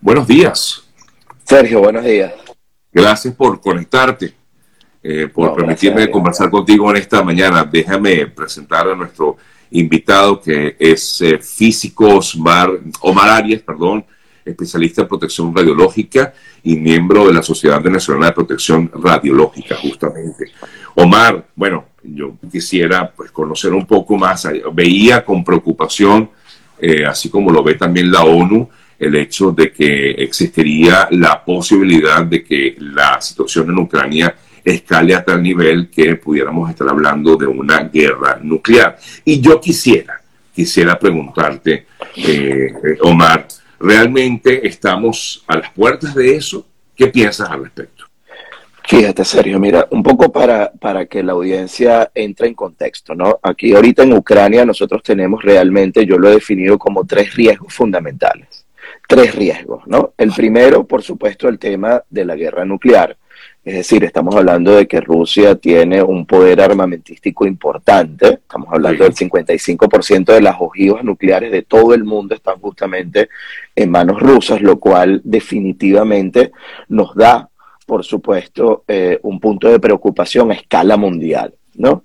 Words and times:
Buenos 0.00 0.28
días. 0.28 0.84
Sergio, 1.44 1.80
buenos 1.80 2.04
días. 2.04 2.32
Gracias 2.92 3.34
por 3.34 3.60
conectarte, 3.60 4.32
eh, 5.02 5.28
por 5.32 5.56
permitirme 5.56 6.08
conversar 6.08 6.50
contigo 6.50 6.88
en 6.90 6.98
esta 6.98 7.22
mañana. 7.22 7.64
Déjame 7.64 8.26
presentar 8.28 8.88
a 8.88 8.94
nuestro 8.94 9.36
invitado 9.72 10.40
que 10.40 10.76
es 10.78 11.20
eh, 11.20 11.38
físico 11.38 12.16
Osmar, 12.16 12.70
Omar 13.00 13.28
Arias, 13.28 13.60
perdón, 13.62 14.04
especialista 14.44 15.02
en 15.02 15.08
protección 15.08 15.54
radiológica 15.54 16.32
y 16.62 16.76
miembro 16.76 17.26
de 17.26 17.34
la 17.34 17.42
Sociedad 17.42 17.80
Nacional 17.80 18.30
de 18.30 18.34
Protección 18.34 18.90
Radiológica, 18.94 19.76
justamente. 19.76 20.52
Omar, 20.94 21.48
bueno, 21.56 21.86
yo 22.04 22.34
quisiera 22.50 23.10
pues, 23.10 23.32
conocer 23.32 23.72
un 23.72 23.86
poco 23.86 24.16
más, 24.16 24.48
veía 24.72 25.24
con 25.24 25.42
preocupación, 25.42 26.30
eh, 26.78 27.04
así 27.04 27.28
como 27.28 27.50
lo 27.50 27.64
ve 27.64 27.74
también 27.74 28.12
la 28.12 28.22
ONU, 28.22 28.68
el 28.98 29.14
hecho 29.14 29.52
de 29.52 29.70
que 29.70 30.10
existiría 30.10 31.08
la 31.12 31.44
posibilidad 31.44 32.24
de 32.24 32.42
que 32.42 32.76
la 32.78 33.20
situación 33.20 33.70
en 33.70 33.78
Ucrania 33.78 34.34
escale 34.64 35.14
a 35.14 35.24
tal 35.24 35.42
nivel 35.42 35.88
que 35.88 36.16
pudiéramos 36.16 36.68
estar 36.70 36.88
hablando 36.88 37.36
de 37.36 37.46
una 37.46 37.84
guerra 37.84 38.38
nuclear. 38.42 38.98
Y 39.24 39.40
yo 39.40 39.60
quisiera, 39.60 40.20
quisiera 40.54 40.98
preguntarte, 40.98 41.86
eh, 42.16 42.72
Omar, 43.02 43.46
¿realmente 43.78 44.66
estamos 44.66 45.44
a 45.46 45.56
las 45.56 45.70
puertas 45.70 46.14
de 46.14 46.36
eso? 46.36 46.66
¿Qué 46.94 47.06
piensas 47.06 47.48
al 47.48 47.64
respecto? 47.64 48.04
Fíjate, 48.88 49.22
Sergio, 49.22 49.60
mira, 49.60 49.86
un 49.90 50.02
poco 50.02 50.32
para, 50.32 50.72
para 50.72 51.04
que 51.04 51.22
la 51.22 51.32
audiencia 51.32 52.10
entre 52.14 52.48
en 52.48 52.54
contexto, 52.54 53.14
¿no? 53.14 53.38
Aquí 53.42 53.74
ahorita 53.74 54.02
en 54.02 54.14
Ucrania 54.14 54.64
nosotros 54.64 55.02
tenemos 55.02 55.42
realmente, 55.42 56.06
yo 56.06 56.16
lo 56.16 56.30
he 56.30 56.36
definido 56.36 56.78
como 56.78 57.04
tres 57.04 57.34
riesgos 57.34 57.74
fundamentales. 57.74 58.47
Tres 59.08 59.34
riesgos, 59.34 59.86
¿no? 59.86 60.12
El 60.18 60.32
primero, 60.32 60.86
por 60.86 61.02
supuesto, 61.02 61.48
el 61.48 61.58
tema 61.58 62.04
de 62.10 62.26
la 62.26 62.36
guerra 62.36 62.66
nuclear. 62.66 63.16
Es 63.64 63.74
decir, 63.74 64.04
estamos 64.04 64.36
hablando 64.36 64.76
de 64.76 64.86
que 64.86 65.00
Rusia 65.00 65.54
tiene 65.54 66.02
un 66.02 66.26
poder 66.26 66.60
armamentístico 66.60 67.46
importante. 67.46 68.34
Estamos 68.34 68.68
hablando 68.70 69.04
del 69.04 69.14
55% 69.14 70.34
de 70.34 70.42
las 70.42 70.56
ojivas 70.60 71.02
nucleares 71.04 71.50
de 71.50 71.62
todo 71.62 71.94
el 71.94 72.04
mundo 72.04 72.34
están 72.34 72.60
justamente 72.60 73.30
en 73.74 73.90
manos 73.90 74.20
rusas, 74.20 74.60
lo 74.60 74.78
cual 74.78 75.22
definitivamente 75.24 76.52
nos 76.88 77.14
da, 77.14 77.48
por 77.86 78.04
supuesto, 78.04 78.84
eh, 78.86 79.18
un 79.22 79.40
punto 79.40 79.70
de 79.70 79.80
preocupación 79.80 80.50
a 80.50 80.54
escala 80.54 80.98
mundial, 80.98 81.54
¿no? 81.76 82.04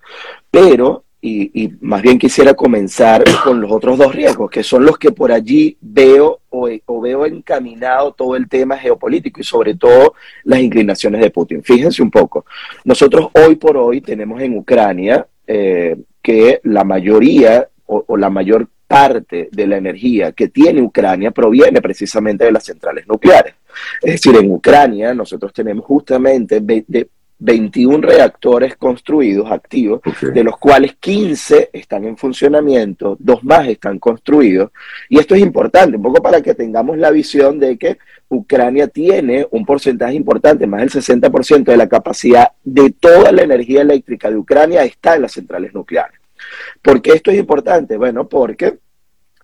Pero 0.49 1.02
y, 1.25 1.73
más 1.79 2.01
bien 2.01 2.19
quisiera 2.19 2.53
comenzar 2.53 3.23
con 3.43 3.61
los 3.61 3.71
otros 3.71 3.97
dos 3.97 4.13
riesgos, 4.13 4.51
que 4.51 4.61
son 4.61 4.83
los 4.83 4.97
que 4.97 5.11
por 5.11 5.31
allí 5.31 5.77
veo 5.79 6.41
o, 6.49 7.01
veo 7.01 7.25
encaminado 7.25 8.11
todo 8.13 8.35
el 8.35 8.49
tema 8.49 8.77
geopolítico 8.77 9.39
y 9.39 9.43
sobre 9.43 9.75
todo 9.75 10.15
las 10.43 10.59
inclinaciones 10.59 11.21
de 11.21 11.29
Putin. 11.29 11.63
Fíjense 11.63 12.03
un 12.03 12.11
poco, 12.11 12.45
nosotros 12.83 13.29
hoy 13.33 13.55
por 13.55 13.77
hoy 13.77 14.01
tenemos 14.01 14.41
en 14.41 14.57
Ucrania 14.57 15.25
eh, 15.47 15.95
que 16.21 16.59
la 16.63 16.83
mayoría 16.83 17.69
o, 17.85 18.17
la 18.17 18.29
mayor 18.29 18.67
parte 18.85 19.49
de 19.51 19.67
la 19.67 19.77
energía 19.77 20.33
que 20.33 20.49
tiene 20.49 20.81
Ucrania 20.81 21.31
proviene 21.31 21.81
precisamente 21.81 22.45
de 22.45 22.51
las 22.51 22.65
centrales 22.65 23.07
nucleares. 23.07 23.55
Es 24.01 24.13
decir, 24.13 24.35
en 24.35 24.51
Ucrania 24.51 25.13
nosotros 25.13 25.53
tenemos 25.53 25.85
justamente 25.85 26.59
de, 26.59 27.07
21 27.43 28.07
reactores 28.07 28.77
construidos, 28.77 29.51
activos, 29.51 29.99
de 30.21 30.43
los 30.45 30.57
cuales 30.57 30.95
15 30.97 31.71
están 31.73 32.05
en 32.05 32.15
funcionamiento, 32.15 33.17
dos 33.19 33.43
más 33.43 33.67
están 33.67 33.99
construidos. 33.99 34.71
Y 35.09 35.19
esto 35.19 35.35
es 35.35 35.41
importante, 35.41 35.97
un 35.97 36.03
poco 36.03 36.21
para 36.21 36.41
que 36.41 36.55
tengamos 36.55 36.97
la 36.97 37.11
visión 37.11 37.59
de 37.59 37.77
que 37.77 37.97
Ucrania 38.29 38.87
tiene 38.87 39.45
un 39.51 39.65
porcentaje 39.65 40.13
importante, 40.13 40.65
más 40.65 40.79
del 40.81 40.89
60% 40.89 41.65
de 41.65 41.77
la 41.77 41.89
capacidad 41.89 42.53
de 42.63 42.91
toda 42.91 43.33
la 43.33 43.41
energía 43.41 43.81
eléctrica 43.81 44.29
de 44.29 44.37
Ucrania 44.37 44.85
está 44.85 45.15
en 45.15 45.23
las 45.23 45.33
centrales 45.33 45.73
nucleares. 45.73 46.17
¿Por 46.81 47.01
qué 47.01 47.11
esto 47.11 47.29
es 47.29 47.37
importante? 47.37 47.97
Bueno, 47.97 48.27
porque 48.29 48.79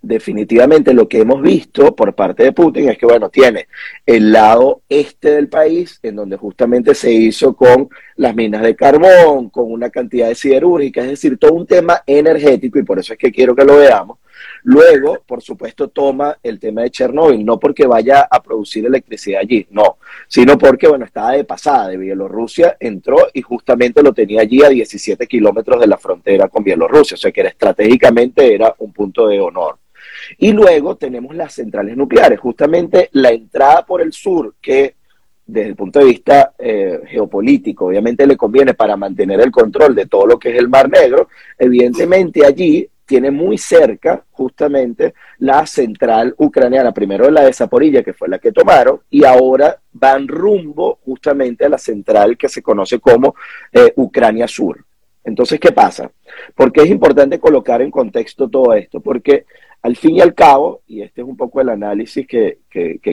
definitivamente 0.01 0.93
lo 0.93 1.07
que 1.07 1.19
hemos 1.19 1.41
visto 1.41 1.95
por 1.95 2.13
parte 2.13 2.43
de 2.43 2.51
Putin 2.51 2.89
es 2.89 2.97
que, 2.97 3.05
bueno, 3.05 3.29
tiene 3.29 3.67
el 4.05 4.31
lado 4.31 4.81
este 4.87 5.31
del 5.31 5.49
país, 5.49 5.99
en 6.03 6.15
donde 6.15 6.37
justamente 6.37 6.95
se 6.95 7.11
hizo 7.11 7.55
con 7.55 7.89
las 8.15 8.35
minas 8.35 8.61
de 8.61 8.75
carbón, 8.75 9.49
con 9.49 9.71
una 9.71 9.89
cantidad 9.89 10.27
de 10.27 10.35
siderúrgica, 10.35 11.01
es 11.01 11.09
decir, 11.09 11.37
todo 11.37 11.53
un 11.53 11.67
tema 11.67 12.01
energético, 12.05 12.79
y 12.79 12.83
por 12.83 12.99
eso 12.99 13.13
es 13.13 13.19
que 13.19 13.31
quiero 13.31 13.55
que 13.55 13.65
lo 13.65 13.77
veamos. 13.77 14.17
Luego, 14.63 15.19
por 15.25 15.41
supuesto, 15.41 15.89
toma 15.89 16.37
el 16.43 16.59
tema 16.59 16.81
de 16.83 16.91
Chernóbil, 16.91 17.45
no 17.45 17.59
porque 17.59 17.87
vaya 17.87 18.27
a 18.29 18.41
producir 18.41 18.85
electricidad 18.85 19.41
allí, 19.41 19.67
no, 19.71 19.97
sino 20.27 20.57
porque, 20.57 20.87
bueno, 20.87 21.05
estaba 21.05 21.31
de 21.31 21.43
pasada 21.43 21.89
de 21.89 21.97
Bielorrusia, 21.97 22.77
entró 22.79 23.17
y 23.33 23.41
justamente 23.41 24.01
lo 24.03 24.13
tenía 24.13 24.41
allí 24.41 24.63
a 24.63 24.69
17 24.69 25.27
kilómetros 25.27 25.79
de 25.79 25.87
la 25.87 25.97
frontera 25.97 26.47
con 26.47 26.63
Bielorrusia, 26.63 27.15
o 27.15 27.17
sea 27.17 27.31
que 27.31 27.41
era, 27.41 27.49
estratégicamente 27.49 28.53
era 28.53 28.73
un 28.79 28.91
punto 28.93 29.27
de 29.27 29.39
honor. 29.39 29.77
Y 30.37 30.51
luego 30.51 30.95
tenemos 30.95 31.35
las 31.35 31.53
centrales 31.53 31.95
nucleares, 31.95 32.39
justamente 32.39 33.09
la 33.13 33.29
entrada 33.29 33.85
por 33.85 34.01
el 34.01 34.13
sur, 34.13 34.55
que 34.61 34.95
desde 35.45 35.69
el 35.69 35.75
punto 35.75 35.99
de 35.99 36.05
vista 36.05 36.53
eh, 36.59 37.01
geopolítico, 37.07 37.87
obviamente 37.87 38.27
le 38.27 38.37
conviene 38.37 38.75
para 38.75 38.95
mantener 38.95 39.41
el 39.41 39.51
control 39.51 39.95
de 39.95 40.05
todo 40.05 40.27
lo 40.27 40.39
que 40.39 40.51
es 40.51 40.59
el 40.59 40.69
Mar 40.69 40.89
Negro, 40.89 41.27
evidentemente 41.57 42.45
allí 42.45 42.87
tiene 43.09 43.31
muy 43.31 43.57
cerca 43.57 44.23
justamente 44.29 45.15
la 45.39 45.65
central 45.65 46.35
ucraniana, 46.37 46.91
primero 46.91 47.31
la 47.31 47.43
de 47.43 47.53
Zaporilla, 47.53 48.03
que 48.03 48.13
fue 48.13 48.29
la 48.29 48.37
que 48.37 48.51
tomaron, 48.51 48.99
y 49.09 49.25
ahora 49.25 49.79
van 49.91 50.27
rumbo 50.27 50.99
justamente 51.03 51.65
a 51.65 51.69
la 51.69 51.79
central 51.79 52.37
que 52.37 52.47
se 52.47 52.61
conoce 52.61 52.99
como 52.99 53.33
eh, 53.73 53.91
Ucrania 53.95 54.47
Sur. 54.47 54.85
Entonces, 55.23 55.59
¿qué 55.59 55.71
pasa? 55.71 56.11
Porque 56.53 56.81
es 56.81 56.89
importante 56.89 57.39
colocar 57.39 57.81
en 57.81 57.89
contexto 57.89 58.47
todo 58.47 58.73
esto, 58.75 58.99
porque 58.99 59.45
al 59.81 59.95
fin 59.95 60.15
y 60.15 60.21
al 60.21 60.33
cabo, 60.33 60.81
y 60.87 61.01
este 61.01 61.21
es 61.21 61.27
un 61.27 61.37
poco 61.37 61.61
el 61.61 61.69
análisis 61.69 62.27
que, 62.27 62.59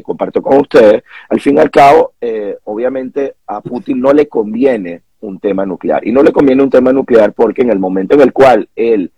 comparto 0.02 0.42
con 0.42 0.58
ustedes, 0.58 1.02
al 1.28 1.40
fin 1.40 1.56
y 1.56 1.60
al 1.60 1.70
cabo, 1.70 2.14
eh, 2.20 2.56
obviamente 2.64 3.34
a 3.46 3.60
Putin 3.60 4.00
no 4.00 4.12
le 4.12 4.26
conviene 4.28 5.02
un 5.20 5.38
tema 5.38 5.64
nuclear. 5.64 6.06
Y 6.06 6.12
no 6.12 6.22
le 6.22 6.32
conviene 6.32 6.62
un 6.62 6.70
tema 6.70 6.92
nuclear 6.92 7.32
porque 7.32 7.62
en 7.62 7.70
el 7.70 7.78
momento 7.78 8.14
en 8.14 8.22
el 8.22 8.32
cual 8.32 8.68
él 8.74 9.12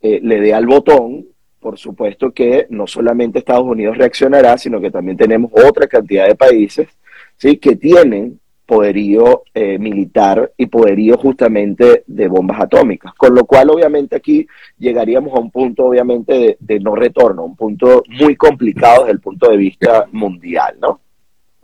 eh, 0.00 0.20
le 0.22 0.40
dé 0.40 0.54
al 0.54 0.66
botón, 0.66 1.26
por 1.60 1.78
supuesto 1.78 2.32
que 2.32 2.66
no 2.70 2.86
solamente 2.86 3.38
Estados 3.38 3.64
Unidos 3.64 3.96
reaccionará, 3.96 4.58
sino 4.58 4.80
que 4.80 4.90
también 4.90 5.16
tenemos 5.16 5.50
otra 5.52 5.86
cantidad 5.86 6.26
de 6.26 6.34
países 6.34 6.88
¿sí? 7.36 7.56
que 7.56 7.76
tienen 7.76 8.38
poderío 8.66 9.44
eh, 9.52 9.78
militar 9.78 10.52
y 10.56 10.66
poderío 10.66 11.16
justamente 11.16 12.04
de 12.06 12.28
bombas 12.28 12.60
atómicas. 12.60 13.14
Con 13.14 13.34
lo 13.34 13.44
cual, 13.44 13.70
obviamente, 13.70 14.16
aquí 14.16 14.46
llegaríamos 14.78 15.34
a 15.34 15.40
un 15.40 15.50
punto, 15.50 15.86
obviamente, 15.86 16.56
de, 16.58 16.80
no 16.80 16.94
retorno, 16.94 17.44
un 17.44 17.56
punto 17.56 18.02
muy 18.08 18.36
complicado 18.36 19.00
desde 19.00 19.12
el 19.12 19.20
punto 19.20 19.50
de 19.50 19.56
vista 19.56 20.06
mundial, 20.12 20.76
¿no? 20.80 21.00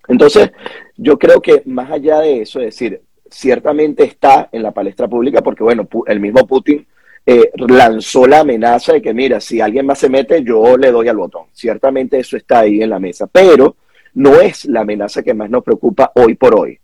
Entonces, 0.08 0.50
yo 0.96 1.18
creo 1.18 1.40
que 1.40 1.62
más 1.66 1.90
allá 1.90 2.20
de 2.20 2.42
eso, 2.42 2.58
es 2.60 2.66
decir, 2.66 3.00
ciertamente 3.30 4.04
está 4.04 4.48
en 4.52 4.62
la 4.62 4.72
palestra 4.72 5.08
pública 5.08 5.40
porque, 5.40 5.62
bueno, 5.62 5.88
el 6.06 6.20
mismo 6.20 6.46
Putin 6.46 6.86
eh, 7.24 7.50
lanzó 7.68 8.26
la 8.26 8.40
amenaza 8.40 8.94
de 8.94 9.02
que, 9.02 9.14
mira, 9.14 9.40
si 9.40 9.60
alguien 9.60 9.86
más 9.86 9.98
se 9.98 10.08
mete, 10.08 10.42
yo 10.42 10.76
le 10.76 10.90
doy 10.90 11.08
al 11.08 11.16
botón. 11.16 11.44
Ciertamente 11.52 12.18
eso 12.18 12.36
está 12.36 12.60
ahí 12.60 12.82
en 12.82 12.90
la 12.90 12.98
mesa, 12.98 13.26
pero 13.26 13.76
no 14.14 14.40
es 14.40 14.64
la 14.64 14.80
amenaza 14.80 15.22
que 15.22 15.34
más 15.34 15.50
nos 15.50 15.62
preocupa 15.62 16.10
hoy 16.14 16.34
por 16.34 16.58
hoy. 16.58 16.78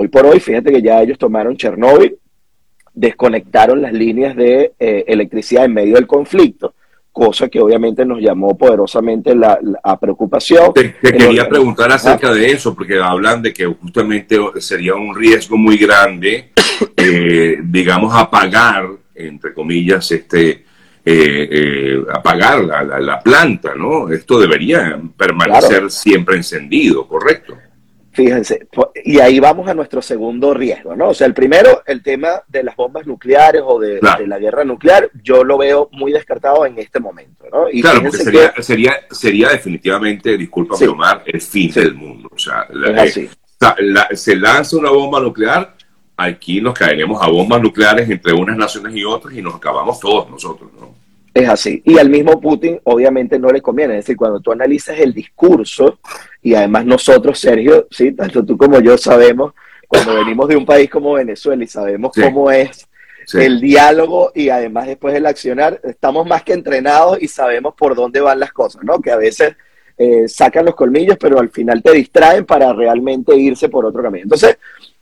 Hoy 0.00 0.06
por 0.06 0.24
hoy, 0.26 0.38
fíjate 0.38 0.70
que 0.70 0.80
ya 0.80 1.02
ellos 1.02 1.18
tomaron 1.18 1.56
Chernóbil, 1.56 2.16
desconectaron 2.94 3.82
las 3.82 3.92
líneas 3.92 4.36
de 4.36 4.72
eh, 4.78 5.04
electricidad 5.08 5.64
en 5.64 5.74
medio 5.74 5.96
del 5.96 6.06
conflicto, 6.06 6.76
cosa 7.10 7.48
que 7.48 7.58
obviamente 7.60 8.04
nos 8.04 8.20
llamó 8.20 8.56
poderosamente 8.56 9.34
la, 9.34 9.58
preocupación. 10.00 10.72
Te, 10.72 10.94
quería 11.00 11.48
preguntar 11.48 11.90
acerca 11.90 12.32
de 12.32 12.46
eso, 12.46 12.76
porque 12.76 12.96
hablan 13.00 13.42
de 13.42 13.52
que 13.52 13.66
justamente 13.66 14.38
sería 14.60 14.94
un 14.94 15.16
riesgo 15.16 15.56
muy 15.56 15.76
grande, 15.76 16.52
eh, 16.96 17.58
digamos, 17.64 18.14
apagar, 18.14 18.86
entre 19.16 19.52
comillas, 19.52 20.12
este, 20.12 20.64
eh, 21.04 22.04
apagar 22.14 22.62
la, 23.00 23.20
planta, 23.20 23.74
¿no? 23.74 24.08
Esto 24.10 24.38
debería 24.38 24.96
permanecer 25.16 25.90
siempre 25.90 26.36
encendido, 26.36 27.08
¿correcto? 27.08 27.58
Fíjense, 28.18 28.66
y 29.04 29.20
ahí 29.20 29.38
vamos 29.38 29.68
a 29.68 29.74
nuestro 29.74 30.02
segundo 30.02 30.52
riesgo, 30.52 30.96
¿no? 30.96 31.10
O 31.10 31.14
sea, 31.14 31.28
el 31.28 31.34
primero, 31.34 31.84
el 31.86 32.02
tema 32.02 32.42
de 32.48 32.64
las 32.64 32.74
bombas 32.74 33.06
nucleares 33.06 33.62
o 33.64 33.78
de, 33.78 34.00
la 34.02 34.38
guerra 34.40 34.64
nuclear, 34.64 35.08
yo 35.22 35.44
lo 35.44 35.56
veo 35.56 35.88
muy 35.92 36.10
descartado 36.10 36.66
en 36.66 36.76
este 36.80 36.98
momento, 36.98 37.44
¿no? 37.52 37.70
Y 37.70 37.80
claro, 37.80 38.02
porque 38.02 38.16
sería, 38.16 38.52
sería, 38.58 38.92
sería 39.08 39.50
definitivamente, 39.50 40.36
disculpa, 40.36 40.74
Omar, 40.74 41.22
el 41.26 41.40
fin 41.40 41.70
del 41.70 41.94
mundo. 41.94 42.28
O 42.34 42.38
sea, 42.38 42.66
eh, 43.06 43.28
se 44.16 44.34
lanza 44.34 44.76
una 44.76 44.90
bomba 44.90 45.20
nuclear, 45.20 45.76
aquí 46.16 46.60
nos 46.60 46.74
caeremos 46.74 47.22
a 47.22 47.28
bombas 47.28 47.62
nucleares 47.62 48.10
entre 48.10 48.32
unas 48.32 48.56
naciones 48.56 48.96
y 48.96 49.04
otras 49.04 49.32
y 49.32 49.42
nos 49.42 49.54
acabamos 49.54 50.00
todos 50.00 50.28
nosotros, 50.28 50.72
¿no? 50.72 50.92
Es 51.34 51.48
así. 51.48 51.82
Y 51.84 51.98
al 51.98 52.08
mismo 52.08 52.40
Putin 52.40 52.80
obviamente 52.84 53.38
no 53.38 53.48
le 53.48 53.60
conviene. 53.60 53.94
Es 53.98 54.04
decir, 54.04 54.16
cuando 54.16 54.40
tú 54.40 54.52
analizas 54.52 54.98
el 54.98 55.12
discurso, 55.12 55.98
y 56.42 56.54
además 56.54 56.86
nosotros, 56.86 57.38
Sergio, 57.38 57.86
sí, 57.90 58.12
tanto 58.12 58.44
tú 58.44 58.56
como 58.56 58.80
yo 58.80 58.96
sabemos, 58.98 59.52
cuando 59.86 60.14
venimos 60.16 60.48
de 60.48 60.56
un 60.56 60.66
país 60.66 60.90
como 60.90 61.14
Venezuela 61.14 61.64
y 61.64 61.66
sabemos 61.66 62.12
cómo 62.14 62.50
es 62.50 62.86
el 63.34 63.60
diálogo 63.60 64.32
y 64.34 64.48
además 64.48 64.86
después 64.86 65.14
el 65.14 65.26
accionar, 65.26 65.80
estamos 65.84 66.26
más 66.26 66.42
que 66.42 66.52
entrenados 66.52 67.20
y 67.20 67.28
sabemos 67.28 67.74
por 67.74 67.94
dónde 67.94 68.20
van 68.20 68.40
las 68.40 68.52
cosas, 68.52 68.82
¿no? 68.84 69.00
Que 69.00 69.10
a 69.10 69.16
veces 69.16 69.56
eh, 69.96 70.28
sacan 70.28 70.64
los 70.64 70.74
colmillos, 70.74 71.16
pero 71.18 71.38
al 71.38 71.50
final 71.50 71.82
te 71.82 71.92
distraen 71.92 72.46
para 72.46 72.72
realmente 72.72 73.34
irse 73.36 73.68
por 73.68 73.84
otro 73.84 74.02
camino. 74.02 74.24
Entonces, 74.24 74.58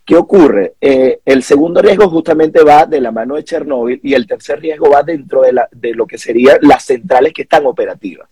¿Qué 0.07 0.17
ocurre? 0.17 0.75
Eh, 0.81 1.19
el 1.25 1.43
segundo 1.43 1.83
riesgo 1.83 2.09
justamente 2.09 2.63
va 2.63 2.87
de 2.87 3.01
la 3.01 3.11
mano 3.11 3.35
de 3.35 3.43
Chernóbil 3.43 3.99
y 4.05 4.15
el 4.15 4.25
tercer 4.25 4.61
riesgo 4.61 4.89
va 4.89 5.03
dentro 5.03 5.43
de, 5.43 5.53
la, 5.53 5.69
de 5.73 5.95
lo 5.95 6.07
que 6.07 6.17
serían 6.17 6.59
las 6.61 6.85
centrales 6.85 7.33
que 7.33 7.43
están 7.43 7.67
operativas. 7.67 8.29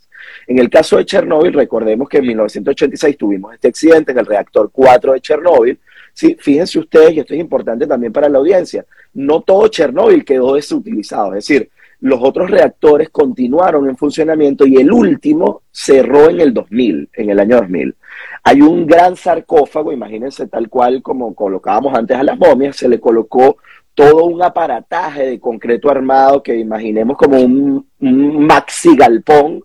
En 0.46 0.60
el 0.60 0.70
caso 0.70 0.98
de 0.98 1.04
Chernóbil, 1.04 1.52
recordemos 1.52 2.08
que 2.08 2.18
en 2.18 2.28
1986 2.28 3.18
tuvimos 3.18 3.54
este 3.54 3.66
accidente 3.66 4.12
en 4.12 4.18
el 4.18 4.26
reactor 4.26 4.70
4 4.72 5.14
de 5.14 5.20
Chernóbil. 5.20 5.80
Sí, 6.12 6.36
fíjense 6.38 6.78
ustedes, 6.78 7.14
y 7.14 7.18
esto 7.18 7.34
es 7.34 7.40
importante 7.40 7.88
también 7.88 8.12
para 8.12 8.28
la 8.28 8.38
audiencia, 8.38 8.86
no 9.14 9.40
todo 9.40 9.66
Chernóbil 9.66 10.24
quedó 10.24 10.54
desutilizado, 10.54 11.34
es 11.34 11.44
decir, 11.44 11.70
los 12.00 12.20
otros 12.22 12.50
reactores 12.50 13.08
continuaron 13.10 13.88
en 13.88 13.96
funcionamiento 13.96 14.64
y 14.64 14.76
el 14.76 14.92
último 14.92 15.62
cerró 15.72 16.30
en 16.30 16.40
el 16.40 16.54
2000, 16.54 17.08
en 17.14 17.30
el 17.30 17.40
año 17.40 17.56
2000. 17.56 17.96
Hay 18.46 18.60
un 18.60 18.86
gran 18.86 19.16
sarcófago, 19.16 19.90
imagínense 19.90 20.46
tal 20.48 20.68
cual 20.68 21.00
como 21.00 21.34
colocábamos 21.34 21.94
antes 21.94 22.14
a 22.14 22.22
las 22.22 22.38
momias, 22.38 22.76
se 22.76 22.88
le 22.88 23.00
colocó 23.00 23.56
todo 23.94 24.26
un 24.26 24.42
aparataje 24.42 25.24
de 25.24 25.40
concreto 25.40 25.90
armado 25.90 26.42
que 26.42 26.54
imaginemos 26.54 27.16
como 27.16 27.40
un, 27.40 27.88
maxi 28.00 28.94
galpón 28.96 29.62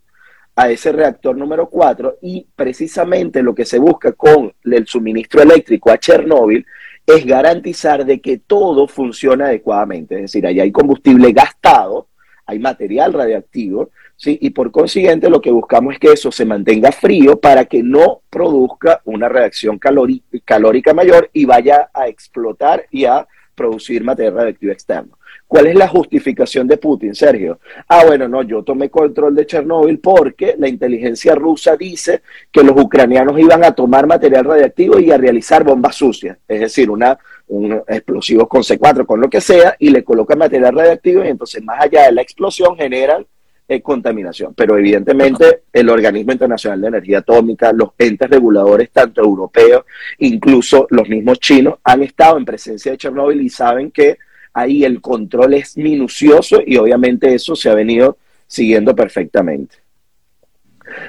a 0.56 0.70
ese 0.70 0.94
reactor 0.94 1.36
número 1.36 1.68
4 1.70 2.20
y 2.22 2.48
precisamente 2.56 3.44
lo 3.44 3.54
que 3.54 3.66
se 3.66 3.80
busca 3.80 4.14
con 4.14 4.54
el 4.64 4.88
suministro 4.88 5.42
eléctrico 5.42 5.92
a 5.92 5.98
Chernóbil 5.98 6.66
es 7.06 7.26
garantizar 7.26 8.06
de 8.06 8.22
que 8.22 8.38
todo 8.38 8.88
funcione 8.88 9.44
adecuadamente, 9.44 10.16
es 10.16 10.22
decir, 10.22 10.46
ahí 10.46 10.62
hay 10.62 10.72
combustible 10.72 11.34
gastado, 11.34 12.08
hay 12.46 12.60
material 12.60 13.12
radiactivo, 13.12 13.90
¿sí? 14.19 14.38
y 14.42 14.50
por 14.51 14.69
consiguiente 14.71 15.30
lo 15.30 15.42
que 15.42 15.50
buscamos 15.50 15.94
es 15.94 16.00
que 16.00 16.12
eso 16.12 16.31
se 16.31 16.45
mantenga 16.45 16.92
frío 16.92 17.39
para 17.39 17.66
que 17.66 17.81
no 17.81 18.21
produzca 18.30 19.01
una 19.06 19.30
reacción 19.30 19.80
calórica 19.80 20.94
mayor 20.94 21.30
y 21.33 21.45
vaya 21.45 21.89
a 21.94 22.07
explotar 22.07 22.86
y 22.92 23.06
a 23.06 23.25
producir 23.56 24.04
material 24.04 24.36
radiactivo 24.36 24.71
externo. 24.71 25.18
¿Cuál 25.45 25.68
es 25.68 25.75
la 25.75 25.88
justificación 25.88 26.68
de 26.68 26.77
Putin, 26.77 27.16
Sergio? 27.16 27.60
Ah, 27.88 28.06
bueno, 28.06 28.27
no, 28.27 28.44
yo 28.44 28.63
tomé 28.63 28.89
control 28.89 29.36
de 29.36 29.45
Chernóbil 29.45 30.00
porque 30.00 30.56
la 30.57 30.68
inteligencia 30.68 31.33
rusa 31.33 31.75
dice 31.75 32.21
que 32.51 32.63
los 32.63 32.80
ucranianos 32.80 33.38
iban 33.39 33.63
a 33.63 33.71
tomar 33.71 34.06
material 34.06 34.45
radiactivo 34.45 35.00
y 35.00 35.12
a 35.12 35.18
realizar 35.18 35.63
bombas 35.63 35.95
sucias, 35.95 36.38
es 36.48 36.60
decir, 36.60 36.89
una, 36.89 37.18
un 37.48 37.81
explosivos 37.88 38.48
con 38.48 38.62
C4, 38.62 39.06
con 39.06 39.19
lo 39.19 39.30
que 39.30 39.42
sea, 39.42 39.75
y 39.80 39.89
le 39.89 40.04
colocan 40.04 40.38
material 40.38 40.75
radiactivo 40.75 41.25
y 41.25 41.30
entonces 41.30 41.63
más 41.63 41.81
allá 41.81 42.06
de 42.06 42.12
la 42.12 42.21
explosión 42.21 42.77
generan 42.77 43.25
eh, 43.71 43.81
contaminación. 43.81 44.56
Pero 44.56 44.77
evidentemente 44.77 45.62
el 45.71 45.89
Organismo 45.89 46.31
Internacional 46.31 46.81
de 46.81 46.88
Energía 46.88 47.19
Atómica, 47.19 47.71
los 47.71 47.92
entes 48.00 48.27
reguladores, 48.27 48.89
tanto 48.89 49.21
europeos, 49.21 49.86
incluso 50.18 50.88
los 50.89 51.07
mismos 51.07 51.39
chinos, 51.39 51.75
han 51.83 52.01
estado 52.01 52.39
en 52.39 52.45
presencia 52.45 52.92
de 52.92 52.98
Chernóbil 52.98 53.42
y 53.42 53.50
saben 53.50 53.92
que 53.92 54.18
ahí 54.54 54.83
el 54.83 55.00
control 55.00 55.54
es 55.54 55.77
minucioso 55.77 56.60
y 56.66 56.77
obviamente 56.77 57.31
eso 57.31 57.56
se 57.56 57.69
ha 57.69 57.75
venido 57.75 58.18
siguiendo 58.48 58.95
perfectamente. 58.95 59.75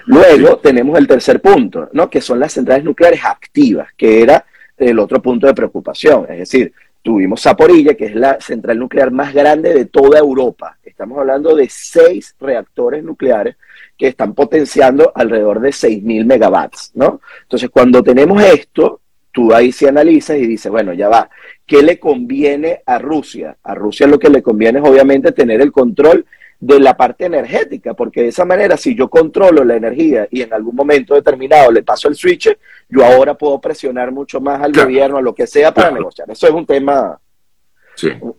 Luego 0.04 0.58
tenemos 0.58 0.98
el 0.98 1.06
tercer 1.06 1.40
punto, 1.40 1.88
¿no? 1.94 2.10
que 2.10 2.20
son 2.20 2.38
las 2.38 2.52
centrales 2.52 2.84
nucleares 2.84 3.24
activas, 3.24 3.88
que 3.96 4.20
era 4.20 4.44
el 4.76 4.98
otro 4.98 5.22
punto 5.22 5.46
de 5.46 5.54
preocupación. 5.54 6.26
Es 6.28 6.40
decir, 6.40 6.74
tuvimos 7.02 7.43
Zaporilla, 7.43 7.94
que 7.94 8.06
es 8.06 8.14
la 8.14 8.41
central 8.41 8.79
nuclear 8.79 9.11
más 9.11 9.32
grande 9.32 9.75
de 9.75 9.87
toda 9.87 10.19
Europa. 10.19 10.79
Estamos 10.82 11.19
hablando 11.19 11.55
de 11.55 11.69
seis 11.70 12.35
reactores 12.38 13.02
nucleares 13.02 13.56
que 13.97 14.08
están 14.08 14.35
potenciando 14.35 15.12
alrededor 15.14 15.61
de 15.61 15.70
6.000 15.70 16.25
megawatts, 16.25 16.93
¿no? 16.94 17.20
Entonces, 17.43 17.70
cuando 17.70 18.02
tenemos 18.02 18.43
esto, 18.43 19.00
tú 19.32 19.55
ahí 19.55 19.73
sí 19.73 19.87
analizas 19.87 20.38
y 20.38 20.47
dices, 20.47 20.70
bueno, 20.70 20.93
ya 20.93 21.08
va, 21.08 21.29
¿qué 21.67 21.82
le 21.82 21.99
conviene 21.99 22.82
a 22.85 22.99
Rusia? 22.99 23.56
A 23.62 23.75
Rusia 23.75 24.06
lo 24.06 24.19
que 24.19 24.31
le 24.31 24.43
conviene 24.43 24.79
es 24.79 24.85
obviamente 24.85 25.32
tener 25.32 25.61
el 25.61 25.73
control 25.73 26.26
de 26.60 26.78
la 26.78 26.94
parte 26.94 27.24
energética, 27.24 27.94
porque 27.94 28.20
de 28.20 28.28
esa 28.28 28.44
manera 28.44 28.76
si 28.76 28.94
yo 28.94 29.08
controlo 29.08 29.64
la 29.64 29.76
energía 29.76 30.28
y 30.30 30.42
en 30.42 30.52
algún 30.52 30.76
momento 30.76 31.14
determinado 31.14 31.72
le 31.72 31.82
paso 31.82 32.06
el 32.08 32.14
switch, 32.14 32.54
yo 32.88 33.04
ahora 33.04 33.34
puedo 33.34 33.58
presionar 33.58 34.12
mucho 34.12 34.40
más 34.42 34.60
al 34.60 34.72
gobierno, 34.72 35.16
a 35.16 35.22
lo 35.22 35.34
que 35.34 35.46
sea, 35.46 35.72
para 35.72 35.90
negociar. 35.90 36.30
Eso 36.30 36.46
es 36.46 36.52
un 36.52 36.66
tema, 36.66 37.18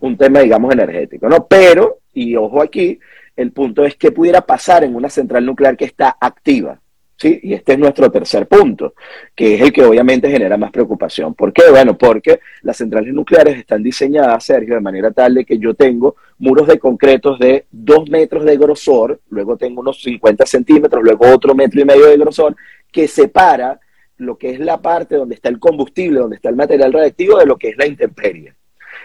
un, 0.00 0.16
tema, 0.16 0.40
digamos, 0.40 0.72
energético, 0.72 1.28
¿no? 1.28 1.46
Pero, 1.48 1.98
y 2.14 2.36
ojo 2.36 2.62
aquí, 2.62 3.00
el 3.34 3.50
punto 3.50 3.84
es 3.84 3.96
que 3.96 4.12
pudiera 4.12 4.40
pasar 4.40 4.84
en 4.84 4.94
una 4.94 5.10
central 5.10 5.44
nuclear 5.44 5.76
que 5.76 5.86
está 5.86 6.16
activa. 6.20 6.78
Y 7.24 7.54
este 7.54 7.72
es 7.72 7.78
nuestro 7.78 8.10
tercer 8.10 8.46
punto, 8.46 8.94
que 9.34 9.54
es 9.54 9.60
el 9.60 9.72
que 9.72 9.84
obviamente 9.84 10.30
genera 10.30 10.56
más 10.56 10.70
preocupación. 10.70 11.34
¿Por 11.34 11.52
qué? 11.52 11.70
Bueno, 11.70 11.96
porque 11.96 12.40
las 12.62 12.76
centrales 12.76 13.12
nucleares 13.12 13.58
están 13.58 13.82
diseñadas, 13.82 14.44
Sergio, 14.44 14.74
de 14.74 14.80
manera 14.80 15.10
tal 15.10 15.34
de 15.34 15.44
que 15.44 15.58
yo 15.58 15.74
tengo 15.74 16.16
muros 16.38 16.66
de 16.66 16.78
concretos 16.78 17.38
de 17.38 17.66
dos 17.70 18.08
metros 18.10 18.44
de 18.44 18.56
grosor, 18.56 19.20
luego 19.30 19.56
tengo 19.56 19.80
unos 19.80 20.02
50 20.02 20.44
centímetros, 20.46 21.02
luego 21.02 21.26
otro 21.32 21.54
metro 21.54 21.80
y 21.80 21.84
medio 21.84 22.06
de 22.06 22.16
grosor, 22.16 22.56
que 22.90 23.06
separa 23.06 23.78
lo 24.18 24.36
que 24.36 24.50
es 24.50 24.60
la 24.60 24.80
parte 24.80 25.16
donde 25.16 25.34
está 25.34 25.48
el 25.48 25.58
combustible, 25.58 26.20
donde 26.20 26.36
está 26.36 26.48
el 26.48 26.56
material 26.56 26.92
radiactivo, 26.92 27.38
de 27.38 27.46
lo 27.46 27.56
que 27.56 27.70
es 27.70 27.76
la 27.76 27.86
intemperie. 27.86 28.54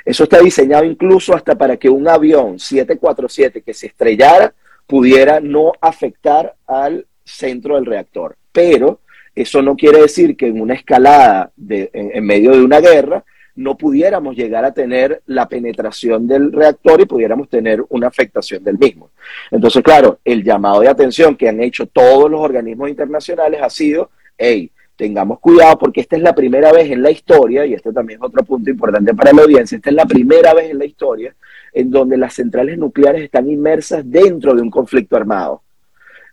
Eso 0.06 0.24
está 0.24 0.40
diseñado 0.40 0.86
incluso 0.86 1.36
hasta 1.36 1.58
para 1.58 1.78
que 1.78 1.90
un 1.90 2.08
avión 2.08 2.60
747 2.60 3.62
que 3.62 3.74
se 3.74 3.88
estrellara 3.88 4.54
pudiera 4.86 5.40
no 5.40 5.74
afectar 5.82 6.56
al 6.66 7.06
centro 7.28 7.76
del 7.76 7.86
reactor. 7.86 8.36
Pero 8.52 9.00
eso 9.36 9.62
no 9.62 9.76
quiere 9.76 10.02
decir 10.02 10.36
que 10.36 10.48
en 10.48 10.60
una 10.60 10.74
escalada 10.74 11.52
de, 11.56 11.90
en, 11.94 12.26
medio 12.26 12.52
de 12.52 12.62
una 12.62 12.80
guerra 12.80 13.24
no 13.56 13.78
pudiéramos 13.78 14.36
llegar 14.36 14.66
a 14.66 14.72
tener 14.72 15.22
la 15.26 15.48
penetración 15.50 16.28
del 16.28 16.52
reactor 16.52 17.02
y 17.02 17.06
pudiéramos 17.06 17.50
tener 17.50 17.84
una 17.90 18.08
afectación 18.08 18.64
del 18.64 18.78
mismo. 18.78 19.10
Entonces, 19.50 19.84
claro, 19.84 20.20
el 20.24 20.44
llamado 20.44 20.82
de 20.82 20.90
atención 20.90 21.36
que 21.36 21.50
han 21.50 21.62
hecho 21.62 21.88
todos 21.88 22.30
los 22.30 22.40
organismos 22.40 22.90
internacionales 22.90 23.60
ha 23.62 23.70
sido, 23.70 24.12
hey, 24.38 24.72
tengamos 24.96 25.40
cuidado 25.40 25.78
porque 25.78 26.02
esta 26.02 26.16
es 26.16 26.22
la 26.22 26.36
primera 26.36 26.72
vez 26.72 26.92
en 26.92 27.02
la 27.02 27.12
historia, 27.12 27.66
y 27.66 27.74
este 27.74 27.92
también 27.92 28.20
es 28.20 28.26
otro 28.26 28.44
punto 28.44 28.70
importante 28.70 29.14
para 29.14 29.34
la 29.34 29.44
audiencia, 29.44 29.76
esta 29.76 29.90
es 29.90 29.96
la 29.96 30.06
primera 30.06 30.54
vez 30.54 30.72
en 30.72 30.80
la 30.80 30.86
historia 30.86 31.36
en 31.74 31.92
donde 31.92 32.18
las 32.18 32.34
centrales 32.34 32.78
nucleares 32.78 33.22
están 33.22 33.50
inmersas 33.50 34.02
dentro 34.10 34.56
de 34.56 34.62
un 34.64 34.72
conflicto 34.72 35.16
armado. 35.16 35.62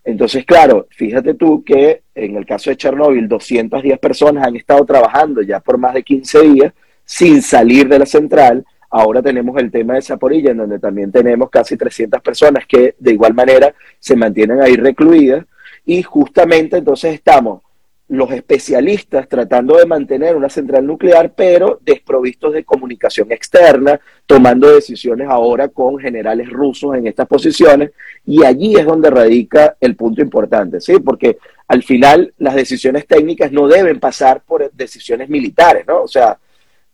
Entonces, 0.05 0.45
claro, 0.45 0.87
fíjate 0.91 1.33
tú 1.33 1.63
que 1.63 2.03
en 2.13 2.37
el 2.37 2.45
caso 2.45 2.69
de 2.69 2.77
Chernóbil, 2.77 3.27
210 3.27 3.97
personas 3.97 4.47
han 4.47 4.55
estado 4.55 4.85
trabajando 4.85 5.41
ya 5.41 5.59
por 5.59 5.79
más 5.79 5.95
de 5.95 6.03
15 6.03 6.41
días 6.41 6.73
sin 7.03 7.41
salir 7.41 7.89
de 7.89 7.99
la 7.99 8.05
central. 8.05 8.63
Ahora 8.91 9.21
tenemos 9.21 9.57
el 9.57 9.71
tema 9.71 9.95
de 9.95 10.03
Zaporilla, 10.03 10.51
en 10.51 10.57
donde 10.57 10.79
también 10.79 11.11
tenemos 11.11 11.49
casi 11.49 11.75
300 11.75 12.21
personas 12.21 12.65
que 12.67 12.95
de 12.99 13.13
igual 13.13 13.33
manera 13.33 13.73
se 13.99 14.15
mantienen 14.15 14.61
ahí 14.61 14.75
recluidas. 14.75 15.43
Y 15.85 16.03
justamente 16.03 16.77
entonces 16.77 17.15
estamos 17.15 17.63
los 18.07 18.31
especialistas 18.31 19.27
tratando 19.27 19.77
de 19.77 19.85
mantener 19.85 20.35
una 20.35 20.49
central 20.49 20.85
nuclear, 20.85 21.33
pero 21.35 21.79
desprovistos 21.81 22.53
de 22.53 22.63
comunicación 22.63 23.31
externa, 23.31 23.99
tomando 24.27 24.71
decisiones 24.73 25.27
ahora 25.27 25.69
con 25.69 25.97
generales 25.97 26.49
rusos 26.49 26.95
en 26.95 27.07
estas 27.07 27.27
posiciones, 27.27 27.91
y 28.25 28.43
allí 28.43 28.75
es 28.75 28.85
donde 28.85 29.09
radica 29.09 29.75
el 29.79 29.95
punto 29.95 30.21
importante, 30.21 30.79
¿sí? 30.79 30.99
Porque 30.99 31.37
al 31.67 31.81
final 31.81 32.33
las 32.37 32.53
decisiones 32.53 33.07
técnicas 33.07 33.51
no 33.51 33.67
deben 33.67 33.99
pasar 33.99 34.43
por 34.45 34.71
decisiones 34.71 35.27
militares, 35.29 35.85
¿no? 35.87 36.03
O 36.03 36.07
sea, 36.07 36.37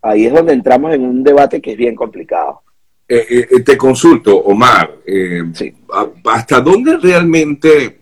ahí 0.01 0.25
es 0.25 0.33
donde 0.33 0.53
entramos 0.53 0.93
en 0.93 1.01
un 1.03 1.23
debate 1.23 1.61
que 1.61 1.71
es 1.71 1.77
bien 1.77 1.95
complicado. 1.95 2.61
Eh, 3.07 3.47
eh, 3.51 3.59
te 3.59 3.75
consulto, 3.75 4.37
Omar, 4.37 4.99
eh, 5.05 5.41
¿hasta 6.23 6.61
dónde 6.61 6.95
realmente 6.95 8.00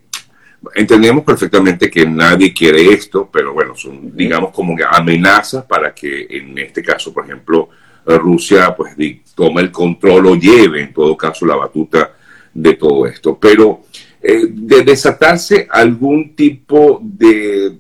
Entendemos 0.75 1.24
perfectamente 1.24 1.89
que 1.89 2.06
nadie 2.06 2.54
quiere 2.54 2.94
esto, 2.94 3.30
pero 3.32 3.54
bueno, 3.54 3.75
son, 3.75 4.16
digamos, 4.16 4.51
como 4.51 4.75
amenazas 4.92 5.63
para 5.66 5.94
que 5.94 6.28
en 6.30 6.58
este 6.58 6.84
caso, 6.84 7.13
por 7.13 7.25
ejemplo, 7.25 7.70
Rusia 8.06 8.75
pues 8.75 8.96
tome 9.36 9.62
el 9.62 9.72
control 9.72 10.25
o 10.28 10.36
lleve 10.36 10.82
en 10.82 10.94
todo 10.94 11.16
caso 11.16 11.46
la 11.46 11.56
batuta 11.56 12.13
de 12.54 12.74
todo 12.74 13.06
esto. 13.06 13.38
Pero 13.39 13.84
eh, 14.22 14.48
de 14.50 14.84
desatarse 14.84 15.68
algún 15.70 16.36
tipo 16.36 17.00
de, 17.01 17.72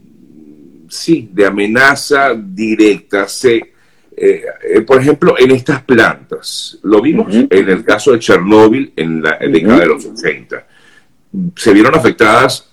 sí, 0.87 1.29
de 1.31 1.45
amenaza 1.45 2.33
directa, 2.33 3.27
se, 3.27 3.55
eh, 4.15 4.43
eh, 4.63 4.81
por 4.81 5.01
ejemplo, 5.01 5.35
en 5.37 5.51
estas 5.51 5.83
plantas, 5.83 6.79
lo 6.83 7.01
vimos 7.01 7.33
en 7.33 7.69
el 7.69 7.83
caso 7.83 8.11
de 8.11 8.19
Chernóbil 8.19 8.93
en 8.95 9.21
la 9.21 9.37
década 9.37 9.79
de 9.79 9.85
los 9.85 10.05
80, 10.05 10.67
se 11.55 11.73
vieron 11.73 11.95
afectadas 11.95 12.68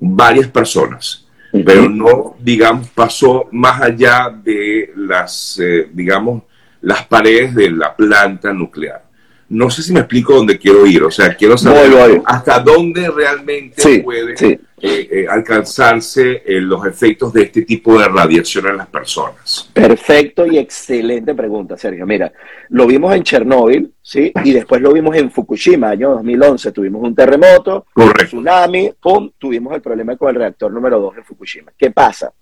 varias 0.00 0.48
personas, 0.48 1.26
pero 1.52 1.88
no, 1.88 2.36
digamos, 2.40 2.88
pasó 2.90 3.48
más 3.52 3.80
allá 3.82 4.30
de 4.30 4.92
las, 4.96 5.60
eh, 5.62 5.88
digamos, 5.92 6.42
las 6.80 7.06
paredes 7.06 7.54
de 7.54 7.70
la 7.70 7.94
planta 7.94 8.52
nuclear 8.52 9.09
no 9.50 9.68
sé 9.68 9.82
si 9.82 9.92
me 9.92 10.00
explico 10.00 10.34
dónde 10.34 10.58
quiero 10.58 10.86
ir, 10.86 11.02
o 11.02 11.10
sea, 11.10 11.34
quiero 11.34 11.58
saber 11.58 12.22
hasta 12.24 12.60
dónde 12.60 13.10
realmente 13.10 13.98
puede 13.98 14.34
eh, 14.44 14.60
eh, 14.80 15.26
alcanzarse 15.28 16.44
eh, 16.46 16.60
los 16.60 16.86
efectos 16.86 17.32
de 17.32 17.42
este 17.42 17.62
tipo 17.62 17.98
de 17.98 18.06
radiación 18.06 18.68
en 18.68 18.76
las 18.76 18.86
personas. 18.86 19.68
Perfecto 19.72 20.46
y 20.46 20.56
excelente 20.56 21.34
pregunta, 21.34 21.76
Sergio. 21.76 22.06
Mira, 22.06 22.32
lo 22.68 22.86
vimos 22.86 23.12
en 23.12 23.24
Chernóbil, 23.24 23.92
¿sí? 24.00 24.32
Y 24.44 24.52
después 24.52 24.80
lo 24.80 24.92
vimos 24.92 25.16
en 25.16 25.32
Fukushima, 25.32 25.90
año 25.90 26.10
2011, 26.10 26.70
tuvimos 26.70 27.02
un 27.02 27.14
terremoto, 27.16 27.86
un 27.96 28.12
tsunami, 28.12 28.92
pum, 29.02 29.32
tuvimos 29.36 29.74
el 29.74 29.82
problema 29.82 30.16
con 30.16 30.28
el 30.28 30.36
reactor 30.36 30.72
número 30.72 31.00
2 31.00 31.16
en 31.18 31.24
Fukushima. 31.24 31.72
¿Qué 31.76 31.90
pasa? 31.90 32.32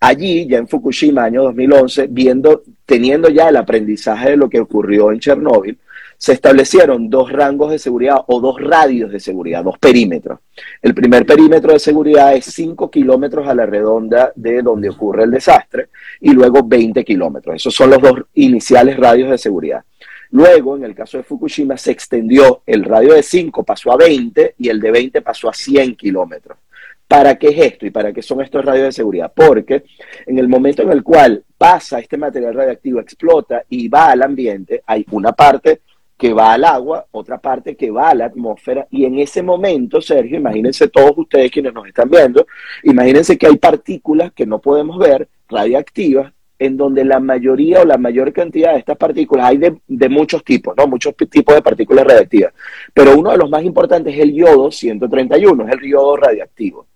Allí, 0.00 0.46
ya 0.48 0.56
en 0.56 0.68
Fukushima, 0.68 1.24
año 1.24 1.42
2011, 1.42 2.06
viendo, 2.08 2.62
teniendo 2.86 3.28
ya 3.28 3.50
el 3.50 3.56
aprendizaje 3.56 4.30
de 4.30 4.36
lo 4.38 4.48
que 4.48 4.58
ocurrió 4.58 5.12
en 5.12 5.20
Chernóbil, 5.20 5.78
se 6.18 6.32
establecieron 6.32 7.10
dos 7.10 7.30
rangos 7.30 7.70
de 7.70 7.78
seguridad 7.78 8.18
o 8.26 8.40
dos 8.40 8.60
radios 8.60 9.10
de 9.10 9.20
seguridad, 9.20 9.64
dos 9.64 9.78
perímetros. 9.78 10.40
El 10.80 10.94
primer 10.94 11.26
perímetro 11.26 11.72
de 11.72 11.78
seguridad 11.78 12.34
es 12.34 12.46
5 12.46 12.90
kilómetros 12.90 13.46
a 13.46 13.54
la 13.54 13.66
redonda 13.66 14.32
de 14.34 14.62
donde 14.62 14.88
ocurre 14.88 15.24
el 15.24 15.30
desastre 15.30 15.88
y 16.20 16.32
luego 16.32 16.62
20 16.64 17.04
kilómetros. 17.04 17.56
Esos 17.56 17.74
son 17.74 17.90
los 17.90 18.00
dos 18.00 18.22
iniciales 18.34 18.96
radios 18.96 19.30
de 19.30 19.38
seguridad. 19.38 19.84
Luego, 20.30 20.76
en 20.76 20.84
el 20.84 20.94
caso 20.94 21.18
de 21.18 21.22
Fukushima, 21.22 21.76
se 21.76 21.92
extendió 21.92 22.62
el 22.66 22.84
radio 22.84 23.14
de 23.14 23.22
5, 23.22 23.64
pasó 23.64 23.92
a 23.92 23.96
20 23.96 24.54
y 24.58 24.68
el 24.68 24.80
de 24.80 24.90
20 24.90 25.22
pasó 25.22 25.48
a 25.48 25.52
100 25.52 25.96
kilómetros. 25.96 26.58
¿Para 27.06 27.36
qué 27.36 27.48
es 27.48 27.72
esto 27.72 27.86
y 27.86 27.90
para 27.90 28.12
qué 28.12 28.20
son 28.20 28.40
estos 28.40 28.64
radios 28.64 28.86
de 28.86 28.92
seguridad? 28.92 29.32
Porque 29.32 29.84
en 30.26 30.38
el 30.38 30.48
momento 30.48 30.82
en 30.82 30.90
el 30.90 31.04
cual 31.04 31.44
pasa 31.56 32.00
este 32.00 32.16
material 32.16 32.54
radiactivo, 32.54 32.98
explota 32.98 33.62
y 33.68 33.88
va 33.88 34.10
al 34.10 34.22
ambiente, 34.22 34.82
hay 34.84 35.06
una 35.12 35.32
parte 35.32 35.82
que 36.16 36.32
va 36.32 36.54
al 36.54 36.64
agua, 36.64 37.06
otra 37.12 37.38
parte 37.38 37.76
que 37.76 37.90
va 37.90 38.10
a 38.10 38.14
la 38.14 38.26
atmósfera, 38.26 38.86
y 38.90 39.04
en 39.04 39.18
ese 39.18 39.42
momento, 39.42 40.00
Sergio, 40.00 40.38
imagínense 40.38 40.88
todos 40.88 41.12
ustedes 41.16 41.50
quienes 41.50 41.74
nos 41.74 41.86
están 41.86 42.08
viendo, 42.08 42.46
imagínense 42.84 43.36
que 43.36 43.46
hay 43.46 43.56
partículas 43.56 44.32
que 44.32 44.46
no 44.46 44.60
podemos 44.60 44.98
ver, 44.98 45.28
radiactivas, 45.48 46.32
en 46.58 46.78
donde 46.78 47.04
la 47.04 47.20
mayoría 47.20 47.82
o 47.82 47.84
la 47.84 47.98
mayor 47.98 48.32
cantidad 48.32 48.72
de 48.72 48.78
estas 48.78 48.96
partículas, 48.96 49.46
hay 49.46 49.58
de, 49.58 50.08
muchos 50.08 50.42
tipos, 50.42 50.74
¿no? 50.74 50.86
Muchos 50.86 51.14
tipos 51.30 51.54
de 51.54 51.60
partículas 51.60 52.06
radiactivas, 52.06 52.54
pero 52.94 53.18
uno 53.18 53.30
de 53.32 53.36
los 53.36 53.50
más 53.50 53.62
importantes 53.62 54.14
es 54.14 54.20
el 54.20 54.32
yodo 54.32 54.70
131, 54.70 55.68
es 55.68 55.74
el 55.74 55.90
yodo 55.90 56.16
radiactivo. 56.16 56.86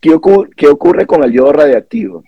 ¿Qué, 0.00 0.18
¿Qué 0.56 0.68
ocurre 0.68 1.06
con 1.06 1.22
el 1.22 1.32
yodo 1.32 1.52
radiactivo? 1.52 2.24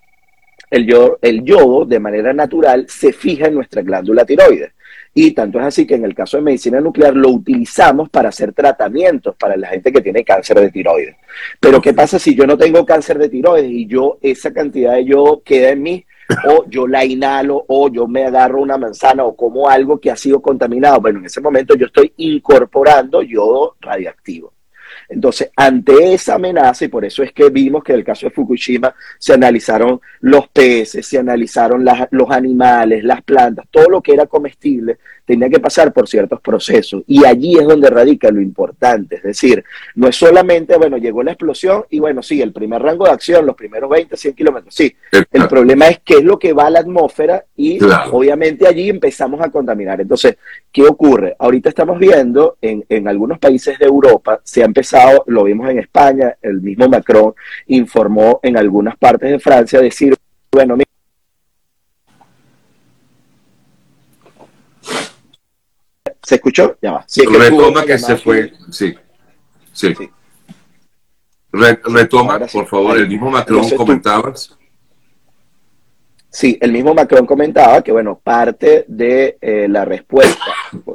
El 0.70 0.86
yodo, 0.86 1.18
el 1.22 1.42
yodo, 1.42 1.86
de 1.86 2.00
manera 2.00 2.34
natural, 2.34 2.84
se 2.88 3.12
fija 3.14 3.46
en 3.46 3.54
nuestra 3.54 3.80
glándula 3.80 4.26
tiroides 4.26 4.73
y 5.14 5.30
tanto 5.30 5.60
es 5.60 5.66
así 5.66 5.86
que 5.86 5.94
en 5.94 6.04
el 6.04 6.14
caso 6.14 6.36
de 6.36 6.42
medicina 6.42 6.80
nuclear 6.80 7.14
lo 7.14 7.30
utilizamos 7.30 8.10
para 8.10 8.30
hacer 8.30 8.52
tratamientos 8.52 9.36
para 9.36 9.56
la 9.56 9.68
gente 9.68 9.92
que 9.92 10.00
tiene 10.00 10.24
cáncer 10.24 10.60
de 10.60 10.70
tiroides. 10.70 11.16
Pero 11.60 11.80
¿qué 11.80 11.94
pasa 11.94 12.18
si 12.18 12.34
yo 12.34 12.46
no 12.46 12.58
tengo 12.58 12.84
cáncer 12.84 13.18
de 13.18 13.28
tiroides 13.28 13.70
y 13.70 13.86
yo 13.86 14.18
esa 14.20 14.52
cantidad 14.52 14.94
de 14.94 15.04
yodo 15.04 15.42
queda 15.44 15.70
en 15.70 15.82
mí? 15.82 16.04
o 16.48 16.64
yo 16.68 16.86
la 16.86 17.04
inhalo, 17.04 17.64
o 17.68 17.88
yo 17.88 18.06
me 18.06 18.24
agarro 18.24 18.60
una 18.60 18.78
manzana 18.78 19.24
o 19.24 19.36
como 19.36 19.68
algo 19.68 20.00
que 20.00 20.10
ha 20.10 20.16
sido 20.16 20.40
contaminado. 20.40 21.00
Bueno, 21.00 21.18
en 21.18 21.26
ese 21.26 21.40
momento 21.40 21.74
yo 21.74 21.86
estoy 21.86 22.12
incorporando 22.16 23.22
yodo 23.22 23.76
radiactivo. 23.80 24.52
Entonces, 25.08 25.50
ante 25.56 26.14
esa 26.14 26.34
amenaza, 26.34 26.84
y 26.84 26.88
por 26.88 27.04
eso 27.04 27.22
es 27.22 27.32
que 27.32 27.50
vimos 27.50 27.82
que 27.82 27.92
en 27.92 27.98
el 27.98 28.04
caso 28.04 28.26
de 28.26 28.30
Fukushima 28.30 28.94
se 29.18 29.34
analizaron 29.34 30.00
los 30.20 30.48
peces, 30.48 31.06
se 31.06 31.18
analizaron 31.18 31.84
los 32.10 32.30
animales, 32.30 33.04
las 33.04 33.22
plantas, 33.22 33.66
todo 33.70 33.88
lo 33.88 34.00
que 34.00 34.12
era 34.12 34.26
comestible 34.26 34.98
tenía 35.24 35.48
que 35.48 35.60
pasar 35.60 35.92
por 35.92 36.08
ciertos 36.08 36.40
procesos. 36.40 37.02
Y 37.06 37.24
allí 37.24 37.58
es 37.58 37.66
donde 37.66 37.90
radica 37.90 38.30
lo 38.30 38.40
importante. 38.40 39.16
Es 39.16 39.22
decir, 39.22 39.64
no 39.94 40.08
es 40.08 40.16
solamente, 40.16 40.76
bueno, 40.76 40.96
llegó 40.98 41.22
la 41.22 41.32
explosión 41.32 41.84
y 41.90 41.98
bueno, 41.98 42.22
sí, 42.22 42.40
el 42.42 42.52
primer 42.52 42.82
rango 42.82 43.06
de 43.06 43.12
acción, 43.12 43.46
los 43.46 43.56
primeros 43.56 43.90
20, 43.90 44.16
100 44.16 44.34
kilómetros, 44.34 44.74
sí. 44.74 44.94
El 45.32 45.48
problema 45.48 45.88
es 45.88 46.00
qué 46.04 46.14
es 46.14 46.24
lo 46.24 46.38
que 46.38 46.52
va 46.52 46.66
a 46.66 46.70
la 46.70 46.80
atmósfera 46.80 47.44
y 47.56 47.78
obviamente 48.12 48.66
allí 48.66 48.88
empezamos 48.90 49.40
a 49.40 49.50
contaminar. 49.50 50.00
Entonces, 50.00 50.36
¿qué 50.70 50.82
ocurre? 50.82 51.36
Ahorita 51.38 51.68
estamos 51.68 51.98
viendo 51.98 52.56
en, 52.60 52.84
en 52.88 53.08
algunos 53.08 53.38
países 53.38 53.78
de 53.78 53.86
Europa, 53.86 54.40
se 54.44 54.62
ha 54.62 54.66
empezado, 54.66 55.24
lo 55.26 55.44
vimos 55.44 55.68
en 55.70 55.78
España, 55.78 56.36
el 56.42 56.60
mismo 56.60 56.88
Macron 56.88 57.34
informó 57.66 58.40
en 58.42 58.56
algunas 58.56 58.96
partes 58.96 59.30
de 59.30 59.38
Francia, 59.38 59.80
decir, 59.80 60.14
bueno, 60.50 60.76
mira, 60.76 60.83
¿Se 66.34 66.38
escuchó? 66.38 66.76
Ya 66.82 66.90
va. 66.90 67.06
retoma 67.38 67.84
que, 67.84 67.96
se 67.96 68.16
fue. 68.16 68.52
Sí. 68.68 68.92
Sí. 69.72 69.94
retoma, 71.52 72.40
por 72.40 72.66
favor, 72.66 72.98
el 72.98 73.06
mismo 73.06 73.30
Macron 73.30 73.70
comentabas. 73.70 74.58
Sí, 76.28 76.58
el 76.60 76.72
mismo 76.72 76.92
Macron 76.92 77.24
comentaba 77.24 77.82
que, 77.82 77.92
bueno, 77.92 78.20
parte 78.20 78.84
de 78.88 79.38
eh, 79.40 79.68
la 79.68 79.84
respuesta 79.84 80.42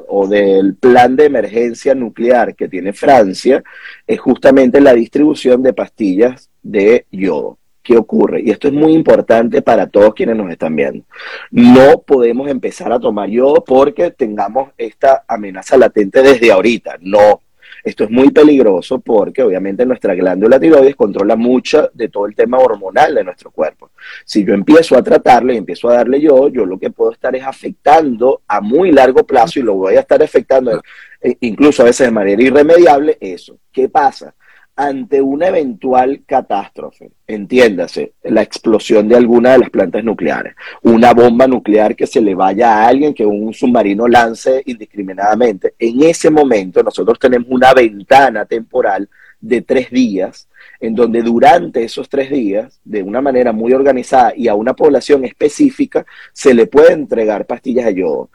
o 0.09 0.27
del 0.27 0.75
plan 0.75 1.15
de 1.15 1.27
emergencia 1.27 1.95
nuclear 1.95 2.53
que 2.53 2.67
tiene 2.67 2.91
Francia 2.91 3.63
es 4.05 4.19
justamente 4.19 4.81
la 4.81 4.93
distribución 4.93 5.63
de 5.63 5.71
pastillas 5.71 6.49
de 6.61 7.05
yodo. 7.11 7.57
¿Qué 7.83 7.97
ocurre? 7.97 8.41
Y 8.41 8.51
esto 8.51 8.67
es 8.67 8.73
muy 8.73 8.93
importante 8.93 9.61
para 9.61 9.87
todos 9.87 10.13
quienes 10.13 10.35
nos 10.35 10.51
están 10.51 10.75
viendo. 10.75 11.03
No 11.51 12.01
podemos 12.01 12.49
empezar 12.49 12.91
a 12.91 12.99
tomar 12.99 13.29
yodo 13.29 13.63
porque 13.63 14.11
tengamos 14.11 14.71
esta 14.77 15.23
amenaza 15.27 15.77
latente 15.77 16.21
desde 16.21 16.51
ahorita. 16.51 16.97
No. 17.01 17.41
Esto 17.83 18.03
es 18.03 18.09
muy 18.09 18.29
peligroso 18.31 18.99
porque 18.99 19.41
obviamente 19.41 19.85
nuestra 19.85 20.13
glándula 20.13 20.59
tiroides 20.59 20.95
controla 20.95 21.35
mucho 21.35 21.89
de 21.93 22.09
todo 22.09 22.25
el 22.25 22.35
tema 22.35 22.57
hormonal 22.57 23.15
de 23.15 23.23
nuestro 23.23 23.51
cuerpo. 23.51 23.91
Si 24.25 24.43
yo 24.43 24.53
empiezo 24.53 24.97
a 24.97 25.03
tratarle 25.03 25.53
y 25.53 25.57
empiezo 25.57 25.89
a 25.89 25.93
darle 25.93 26.19
yodo, 26.19 26.49
yo 26.49 26.65
lo 26.65 26.77
que 26.77 26.89
puedo 26.89 27.13
estar 27.13 27.35
es 27.35 27.43
afectando 27.43 28.41
a 28.47 28.59
muy 28.59 28.91
largo 28.91 29.25
plazo 29.25 29.59
y 29.59 29.63
lo 29.63 29.75
voy 29.75 29.95
a 29.95 30.01
estar 30.01 30.21
afectando 30.21 30.81
eh, 31.21 31.37
incluso 31.41 31.81
a 31.81 31.85
veces 31.85 32.07
de 32.07 32.11
manera 32.11 32.41
irremediable 32.41 33.17
eso. 33.21 33.57
¿Qué 33.71 33.87
pasa? 33.87 34.33
Ante 34.79 35.21
una 35.21 35.47
eventual 35.47 36.21
catástrofe, 36.25 37.11
entiéndase, 37.27 38.13
la 38.23 38.41
explosión 38.41 39.09
de 39.09 39.17
alguna 39.17 39.51
de 39.51 39.57
las 39.57 39.69
plantas 39.69 40.05
nucleares, 40.05 40.55
una 40.83 41.13
bomba 41.13 41.47
nuclear 41.47 41.97
que 41.97 42.07
se 42.07 42.21
le 42.21 42.33
vaya 42.33 42.71
a 42.71 42.87
alguien, 42.87 43.13
que 43.13 43.25
un 43.25 43.53
submarino 43.53 44.07
lance 44.07 44.63
indiscriminadamente, 44.65 45.73
en 45.77 46.03
ese 46.03 46.29
momento 46.29 46.81
nosotros 46.81 47.19
tenemos 47.19 47.49
una 47.51 47.73
ventana 47.73 48.45
temporal 48.45 49.09
de 49.41 49.63
tres 49.63 49.91
días, 49.91 50.47
en 50.79 50.95
donde 50.95 51.23
durante 51.23 51.83
esos 51.83 52.07
tres 52.07 52.31
días, 52.31 52.79
de 52.85 53.03
una 53.03 53.19
manera 53.19 53.51
muy 53.51 53.73
organizada 53.73 54.31
y 54.33 54.47
a 54.47 54.55
una 54.55 54.73
población 54.73 55.25
específica, 55.25 56.05
se 56.31 56.53
le 56.53 56.67
puede 56.67 56.93
entregar 56.93 57.45
pastillas 57.45 57.87
de 57.87 57.95
yodo, 57.95 58.29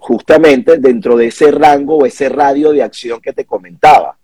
justamente 0.00 0.78
dentro 0.78 1.16
de 1.16 1.28
ese 1.28 1.52
rango 1.52 1.98
o 1.98 2.06
ese 2.06 2.28
radio 2.28 2.72
de 2.72 2.82
acción 2.82 3.20
que 3.20 3.32
te 3.32 3.44
comentaba. 3.44 4.17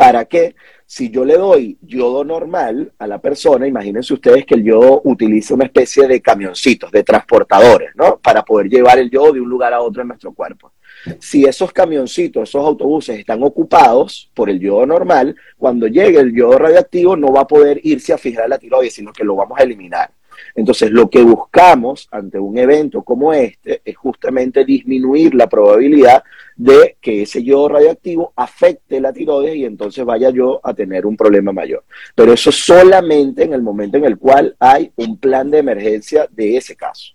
¿Para 0.00 0.24
qué? 0.24 0.54
Si 0.86 1.10
yo 1.10 1.26
le 1.26 1.36
doy 1.36 1.76
yodo 1.82 2.24
normal 2.24 2.90
a 2.98 3.06
la 3.06 3.20
persona, 3.20 3.66
imagínense 3.66 4.14
ustedes 4.14 4.46
que 4.46 4.54
el 4.54 4.64
yodo 4.64 5.02
utiliza 5.04 5.52
una 5.52 5.66
especie 5.66 6.08
de 6.08 6.22
camioncitos, 6.22 6.90
de 6.90 7.04
transportadores, 7.04 7.90
¿no? 7.96 8.16
Para 8.16 8.42
poder 8.42 8.70
llevar 8.70 8.98
el 8.98 9.10
yodo 9.10 9.34
de 9.34 9.42
un 9.42 9.50
lugar 9.50 9.74
a 9.74 9.82
otro 9.82 10.00
en 10.00 10.08
nuestro 10.08 10.32
cuerpo. 10.32 10.72
Si 11.18 11.44
esos 11.44 11.70
camioncitos, 11.70 12.48
esos 12.48 12.64
autobuses 12.64 13.18
están 13.18 13.42
ocupados 13.42 14.30
por 14.32 14.48
el 14.48 14.58
yodo 14.58 14.86
normal, 14.86 15.36
cuando 15.58 15.86
llegue 15.86 16.18
el 16.18 16.34
yodo 16.34 16.56
radioactivo 16.56 17.14
no 17.14 17.30
va 17.30 17.42
a 17.42 17.46
poder 17.46 17.78
irse 17.82 18.14
a 18.14 18.18
fijar 18.18 18.44
a 18.44 18.48
la 18.48 18.58
tiroides, 18.58 18.94
sino 18.94 19.12
que 19.12 19.22
lo 19.22 19.36
vamos 19.36 19.60
a 19.60 19.64
eliminar. 19.64 20.10
Entonces, 20.54 20.90
lo 20.90 21.08
que 21.08 21.22
buscamos 21.22 22.08
ante 22.10 22.38
un 22.38 22.58
evento 22.58 23.02
como 23.02 23.32
este 23.32 23.82
es 23.84 23.96
justamente 23.96 24.64
disminuir 24.64 25.34
la 25.34 25.48
probabilidad 25.48 26.22
de 26.56 26.96
que 27.00 27.22
ese 27.22 27.42
yodo 27.42 27.70
radioactivo 27.70 28.32
afecte 28.36 29.00
la 29.00 29.12
tiroides 29.12 29.56
y 29.56 29.64
entonces 29.64 30.04
vaya 30.04 30.30
yo 30.30 30.60
a 30.62 30.74
tener 30.74 31.06
un 31.06 31.16
problema 31.16 31.52
mayor. 31.52 31.84
Pero 32.14 32.32
eso 32.32 32.52
solamente 32.52 33.44
en 33.44 33.54
el 33.54 33.62
momento 33.62 33.96
en 33.96 34.04
el 34.04 34.18
cual 34.18 34.54
hay 34.58 34.92
un 34.96 35.18
plan 35.18 35.50
de 35.50 35.58
emergencia 35.58 36.28
de 36.30 36.56
ese 36.56 36.76
caso. 36.76 37.14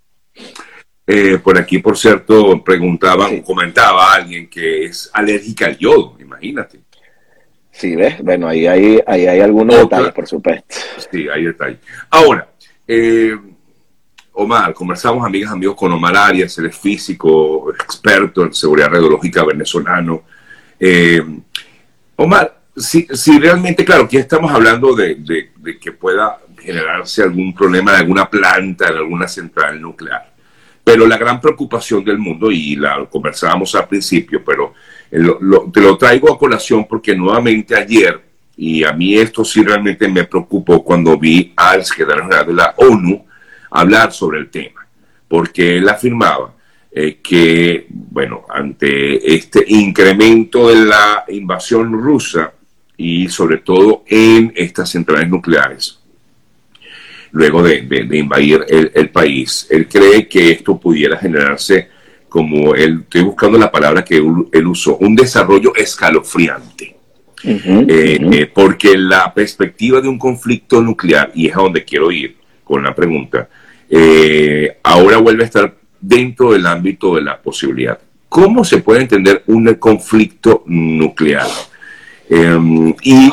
Eh, 1.08 1.38
por 1.38 1.58
aquí, 1.60 1.78
por 1.78 1.98
cierto, 1.98 2.64
preguntaba 2.64 3.30
o 3.30 3.44
comentaba 3.44 4.14
alguien 4.14 4.50
que 4.50 4.86
es 4.86 5.10
alérgica 5.14 5.68
al 5.68 5.78
yodo, 5.78 6.18
imagínate. 6.20 6.80
Sí, 7.72 7.96
¿ves? 7.96 8.24
Bueno, 8.24 8.48
ahí 8.48 8.66
hay, 8.66 9.00
ahí 9.06 9.28
hay 9.28 9.42
algunos 9.42 9.78
detalles, 9.78 10.14
por 10.14 10.26
supuesto. 10.26 10.76
Sí, 11.12 11.28
hay 11.28 11.44
detalles. 11.44 11.80
Ahora, 12.10 12.48
eh, 12.88 13.38
Omar, 14.34 14.74
conversamos 14.74 15.26
amigas, 15.26 15.52
amigos 15.52 15.76
con 15.76 15.92
Omar 15.94 16.16
Arias, 16.18 16.58
él 16.58 16.66
es 16.66 16.78
físico, 16.78 17.74
experto 17.74 18.44
en 18.44 18.54
seguridad 18.54 18.90
radiológica 18.90 19.46
venezolano. 19.46 20.24
Eh, 20.78 21.24
Omar, 22.18 22.60
si, 22.76 23.08
si, 23.12 23.40
realmente, 23.40 23.86
claro, 23.86 24.04
aquí 24.04 24.18
estamos 24.18 24.52
hablando 24.52 24.94
de, 24.94 25.52
que 25.80 25.92
pueda 25.94 26.40
generarse 26.60 27.24
algún 27.24 27.54
problema 27.56 27.94
en 27.94 28.00
alguna 28.00 28.30
planta, 28.30 28.90
en 28.90 28.98
alguna 28.98 29.28
central 29.28 29.80
nuclear. 29.80 30.34
Pero 30.84 31.08
la 31.08 31.18
gran 31.18 31.40
preocupación 31.40 32.04
del 32.04 32.18
mundo, 32.18 32.52
y 32.52 32.76
la 32.76 33.06
conversábamos 33.10 33.74
al 33.76 33.88
principio, 33.88 34.44
pero 34.44 34.74
te 35.10 35.82
lo 35.82 35.98
traigo 35.98 36.32
a 36.32 36.38
colación 36.38 36.86
porque 36.86 37.16
nuevamente 37.16 37.76
ayer, 37.76 38.22
y 38.58 38.84
a 38.84 38.94
mí 38.94 39.16
esto 39.16 39.44
sí 39.44 39.64
realmente 39.64 40.08
me 40.08 40.26
preocupó 40.26 40.84
cuando 40.84 41.18
vi 41.18 41.54
al 41.56 41.84
secretario 41.84 42.24
general 42.24 42.48
de 42.48 42.54
la 42.54 42.74
ONU 42.78 43.26
hablar 43.70 44.14
sobre 44.14 44.40
el 44.40 44.50
tema, 44.50 44.88
porque 45.28 45.78
él 45.78 45.90
afirmaba 45.90 46.54
eh, 46.92 47.20
que, 47.22 47.88
bueno, 47.90 48.46
ante 48.50 49.36
este 49.36 49.66
incremento 49.68 50.70
de 50.70 50.86
la 50.86 51.26
invasión 51.28 51.92
rusa 51.92 52.54
y 52.96 53.28
sobre 53.28 53.58
todo 53.58 54.04
en 54.08 54.54
estas 54.56 54.90
centrales 54.90 55.30
nucleares, 55.30 56.00
luego 57.32 57.62
de, 57.62 57.86
invadir 58.14 58.66
el, 58.70 59.10
país, 59.10 59.68
él 59.70 59.90
cree 59.90 60.26
que 60.26 60.52
esto 60.52 60.80
pudiera 60.80 61.18
generarse 61.18 61.90
como 62.30 62.74
él, 62.76 63.02
estoy 63.02 63.24
buscando 63.24 63.58
la 63.58 63.70
palabra 63.70 64.06
que 64.06 64.16
él, 64.16 64.68
usó, 64.68 64.96
un 64.98 65.16
desarrollo 65.16 65.76
escalofriante. 65.76 66.95
Eh, 67.48 68.20
eh, 68.32 68.52
porque 68.52 68.98
la 68.98 69.32
perspectiva 69.34 70.02
de 70.02 70.08
un 70.08 70.18
conflicto 70.18 70.82
nuclear, 70.82 71.32
y 71.36 71.48
es 71.48 71.56
a 71.56 71.60
donde 71.60 71.84
quiero 71.84 72.12
ir 72.12 72.36
con 72.64 72.84
la 72.84 72.96
pregunta, 72.96 73.48
eh, 73.90 74.78
ahora 74.82 75.18
vuelve 75.18 75.44
a 75.44 75.46
estar 75.46 75.76
dentro 76.02 76.54
del 76.54 76.66
ámbito 76.66 77.16
de 77.16 77.22
la 77.22 77.40
posibilidad. 77.40 78.00
¿Cómo 78.28 78.64
se 78.64 78.80
puede 78.80 79.02
entender 79.02 79.44
un 79.48 79.72
conflicto 79.76 80.64
nuclear? 80.66 81.48
Em, 82.30 82.94
¿Y 83.04 83.32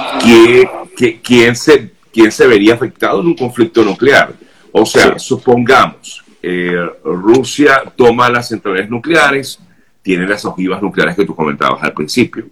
quién, 1.22 1.56
se, 1.56 1.90
quién 2.12 2.30
se 2.30 2.46
vería 2.46 2.74
afectado 2.74 3.20
en 3.20 3.28
un 3.28 3.34
conflicto 3.34 3.82
nuclear? 3.82 4.34
O 4.72 4.84
sea, 4.84 5.18
supongamos, 5.18 6.22
eh, 6.42 6.86
Rusia 7.02 7.82
toma 7.96 8.28
las 8.28 8.48
centrales 8.48 8.88
nucleares, 8.90 9.58
tiene 10.02 10.26
las 10.26 10.44
ojivas 10.44 10.82
nucleares 10.82 11.16
que 11.16 11.24
tú 11.24 11.34
comentabas 11.34 11.82
al 11.82 11.94
principio. 11.94 12.46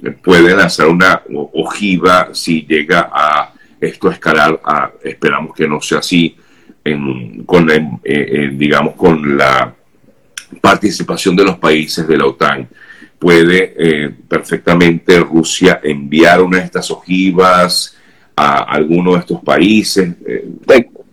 Em, 0.00 0.14
puede 0.14 0.54
lanzar 0.54 0.88
una 0.88 1.22
ojiva 1.52 2.30
si 2.32 2.62
llega 2.62 3.10
a 3.12 3.52
esto 3.80 4.10
escalar, 4.10 4.60
a, 4.64 4.92
esperamos 5.02 5.54
que 5.54 5.66
no 5.66 5.80
sea 5.80 5.98
así, 5.98 6.36
con 7.46 7.66
la, 7.66 7.74
eh, 7.74 7.90
eh, 8.04 8.50
digamos, 8.52 8.94
con 8.94 9.36
la 9.36 9.74
participación 10.60 11.36
de 11.36 11.44
los 11.44 11.58
países 11.58 12.06
de 12.06 12.16
la 12.16 12.26
OTAN. 12.26 12.68
Puede 13.18 13.74
eh, 13.76 14.10
perfectamente 14.28 15.20
Rusia 15.20 15.80
enviar 15.82 16.42
una 16.42 16.58
de 16.58 16.64
estas 16.64 16.90
ojivas 16.90 17.96
a 18.34 18.62
alguno 18.62 19.12
de 19.12 19.20
estos 19.20 19.40
países. 19.42 20.10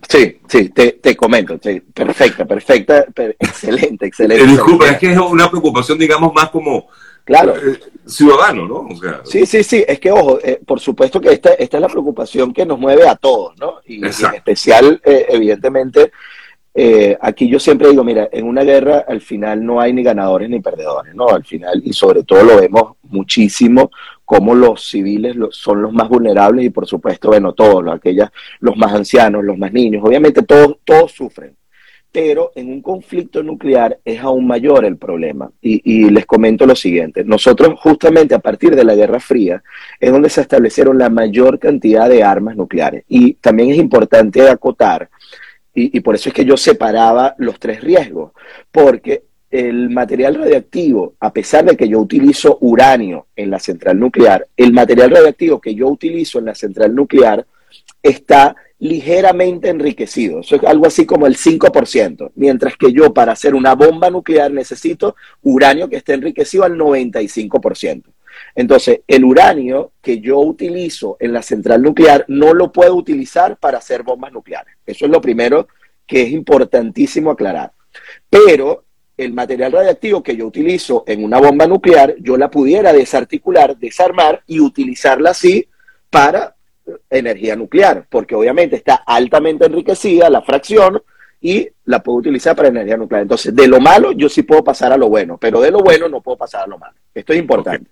sí, 0.08 0.38
sí, 0.48 0.68
te, 0.70 1.16
comento. 1.16 1.58
perfecta, 1.94 2.44
perfecta, 2.44 3.04
excelente, 3.38 4.06
excelente. 4.06 4.46
disculpa, 4.46 4.88
es 4.88 4.98
que 4.98 5.12
es 5.12 5.18
una 5.18 5.48
preocupación, 5.48 5.98
digamos, 5.98 6.32
más 6.34 6.50
como 6.50 6.88
claro. 7.24 7.54
ciudadano, 8.06 8.66
¿no? 8.66 8.88
sí, 9.24 9.46
sí, 9.46 9.62
sí, 9.62 9.84
es 9.86 10.00
que, 10.00 10.10
ojo, 10.10 10.38
por 10.66 10.80
supuesto 10.80 11.20
que 11.20 11.32
esta, 11.32 11.50
esta 11.54 11.76
es 11.76 11.80
la 11.80 11.88
preocupación 11.88 12.52
que 12.52 12.66
nos 12.66 12.78
mueve 12.78 13.08
a 13.08 13.16
todos, 13.16 13.56
¿no? 13.58 13.80
Y, 13.86 13.96
y 13.96 13.98
en 13.98 14.34
especial, 14.34 15.00
evidentemente, 15.04 16.12
eh, 16.72 17.18
aquí 17.20 17.48
yo 17.48 17.58
siempre 17.58 17.88
digo, 17.88 18.04
mira, 18.04 18.28
en 18.30 18.46
una 18.46 18.62
guerra 18.62 19.04
al 19.06 19.20
final 19.20 19.64
no 19.64 19.80
hay 19.80 19.92
ni 19.92 20.04
ganadores 20.04 20.48
ni 20.48 20.60
perdedores, 20.60 21.14
¿no? 21.14 21.28
Al 21.28 21.44
final, 21.44 21.82
y 21.84 21.92
sobre 21.92 22.22
todo 22.22 22.44
lo 22.44 22.60
vemos 22.60 22.92
muchísimo, 23.02 23.90
como 24.24 24.54
los 24.54 24.88
civiles 24.88 25.36
son 25.50 25.82
los 25.82 25.92
más 25.92 26.08
vulnerables 26.08 26.66
y 26.66 26.70
por 26.70 26.86
supuesto, 26.86 27.28
bueno, 27.28 27.54
todos, 27.54 27.84
aquellas, 27.92 28.30
los 28.60 28.76
más 28.76 28.92
ancianos, 28.92 29.44
los 29.44 29.58
más 29.58 29.72
niños, 29.72 30.02
obviamente 30.04 30.42
todos, 30.42 30.76
todos 30.84 31.10
sufren. 31.12 31.56
Pero 32.12 32.52
en 32.56 32.72
un 32.72 32.82
conflicto 32.82 33.42
nuclear 33.42 33.98
es 34.04 34.20
aún 34.20 34.46
mayor 34.46 34.84
el 34.84 34.96
problema. 34.96 35.50
Y, 35.60 36.10
les 36.10 36.26
comento 36.26 36.66
lo 36.66 36.74
siguiente, 36.74 37.24
nosotros 37.24 37.78
justamente 37.78 38.34
a 38.34 38.40
partir 38.40 38.74
de 38.74 38.84
la 38.84 38.94
Guerra 38.94 39.20
Fría 39.20 39.62
es 39.98 40.10
donde 40.10 40.28
se 40.28 40.40
establecieron 40.40 40.98
la 40.98 41.08
mayor 41.08 41.58
cantidad 41.58 42.08
de 42.08 42.24
armas 42.24 42.56
nucleares. 42.56 43.04
Y 43.08 43.34
también 43.34 43.70
es 43.70 43.76
importante 43.76 44.48
acotar 44.48 45.08
y, 45.72 46.00
por 46.00 46.14
eso 46.14 46.28
es 46.28 46.34
que 46.34 46.44
yo 46.44 46.56
separaba 46.56 47.34
los 47.38 47.58
tres 47.58 47.80
riesgos, 47.80 48.32
porque 48.72 49.24
el 49.50 49.90
material 49.90 50.36
radiactivo, 50.36 51.14
a 51.20 51.32
pesar 51.32 51.64
de 51.64 51.76
que 51.76 51.88
yo 51.88 52.00
utilizo 52.00 52.58
uranio 52.60 53.26
en 53.36 53.50
la 53.50 53.58
central 53.58 53.98
nuclear, 53.98 54.46
el 54.56 54.72
material 54.72 55.10
radiactivo 55.10 55.60
que 55.60 55.74
yo 55.74 55.88
utilizo 55.88 56.38
en 56.38 56.46
la 56.46 56.54
central 56.54 56.94
nuclear 56.94 57.46
está 58.02 58.54
ligeramente 58.80 59.68
enriquecido. 59.68 60.40
Eso 60.40 60.56
es 60.56 60.64
algo 60.64 60.86
así 60.86 61.06
como 61.06 61.26
el 61.26 61.36
5%, 61.36 62.32
mientras 62.34 62.76
que 62.76 62.92
yo 62.92 63.12
para 63.12 63.32
hacer 63.32 63.54
una 63.54 63.74
bomba 63.74 64.10
nuclear 64.10 64.50
necesito 64.50 65.14
uranio 65.42 65.88
que 65.88 65.96
esté 65.96 66.14
enriquecido 66.14 66.64
al 66.64 66.76
95%. 66.76 68.04
Entonces, 68.54 69.00
el 69.06 69.24
uranio 69.24 69.92
que 70.00 70.20
yo 70.20 70.40
utilizo 70.40 71.16
en 71.20 71.32
la 71.32 71.42
central 71.42 71.82
nuclear 71.82 72.24
no 72.28 72.54
lo 72.54 72.72
puedo 72.72 72.94
utilizar 72.94 73.58
para 73.58 73.78
hacer 73.78 74.02
bombas 74.02 74.32
nucleares. 74.32 74.74
Eso 74.86 75.04
es 75.04 75.10
lo 75.10 75.20
primero 75.20 75.68
que 76.06 76.22
es 76.22 76.32
importantísimo 76.32 77.30
aclarar. 77.30 77.72
Pero 78.28 78.84
el 79.16 79.34
material 79.34 79.72
radiactivo 79.72 80.22
que 80.22 80.36
yo 80.36 80.46
utilizo 80.46 81.04
en 81.06 81.22
una 81.22 81.38
bomba 81.38 81.66
nuclear, 81.66 82.14
yo 82.18 82.38
la 82.38 82.50
pudiera 82.50 82.94
desarticular, 82.94 83.76
desarmar 83.76 84.42
y 84.46 84.60
utilizarla 84.60 85.30
así 85.30 85.68
para 86.08 86.56
energía 87.08 87.56
nuclear, 87.56 88.06
porque 88.08 88.34
obviamente 88.34 88.76
está 88.76 89.02
altamente 89.06 89.66
enriquecida 89.66 90.30
la 90.30 90.42
fracción 90.42 91.02
y 91.40 91.68
la 91.86 92.02
puedo 92.02 92.18
utilizar 92.18 92.54
para 92.54 92.68
energía 92.68 92.96
nuclear. 92.96 93.22
Entonces, 93.22 93.54
de 93.54 93.66
lo 93.66 93.80
malo 93.80 94.12
yo 94.12 94.28
sí 94.28 94.42
puedo 94.42 94.62
pasar 94.62 94.92
a 94.92 94.96
lo 94.96 95.08
bueno, 95.08 95.38
pero 95.38 95.60
de 95.60 95.70
lo 95.70 95.80
bueno 95.80 96.08
no 96.08 96.20
puedo 96.20 96.36
pasar 96.36 96.64
a 96.64 96.66
lo 96.66 96.78
malo. 96.78 96.94
Esto 97.14 97.32
es 97.32 97.38
importante. 97.38 97.90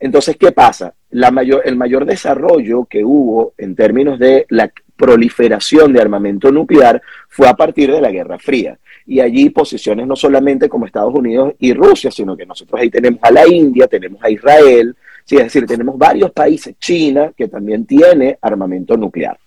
Entonces, 0.00 0.36
¿qué 0.36 0.52
pasa? 0.52 0.94
La 1.10 1.30
mayor, 1.30 1.62
el 1.64 1.76
mayor 1.76 2.04
desarrollo 2.04 2.84
que 2.84 3.04
hubo 3.04 3.54
en 3.56 3.74
términos 3.74 4.18
de 4.18 4.46
la 4.48 4.70
proliferación 4.96 5.92
de 5.92 6.00
armamento 6.00 6.50
nuclear 6.50 7.00
fue 7.28 7.48
a 7.48 7.54
partir 7.54 7.92
de 7.92 8.00
la 8.00 8.10
Guerra 8.10 8.38
Fría. 8.38 8.78
Y 9.06 9.20
allí 9.20 9.50
posiciones 9.50 10.06
no 10.06 10.16
solamente 10.16 10.68
como 10.68 10.84
Estados 10.84 11.14
Unidos 11.14 11.54
y 11.60 11.72
Rusia, 11.72 12.10
sino 12.10 12.36
que 12.36 12.44
nosotros 12.44 12.80
ahí 12.80 12.90
tenemos 12.90 13.20
a 13.22 13.30
la 13.30 13.46
India, 13.46 13.86
tenemos 13.86 14.22
a 14.22 14.28
Israel, 14.28 14.94
es 15.36 15.44
decir, 15.44 15.66
tenemos 15.66 15.98
varios 15.98 16.30
países, 16.32 16.76
China, 16.78 17.32
que 17.36 17.48
también 17.48 17.84
tiene 17.84 18.38
armamento 18.40 18.96
nuclear. 18.96 19.38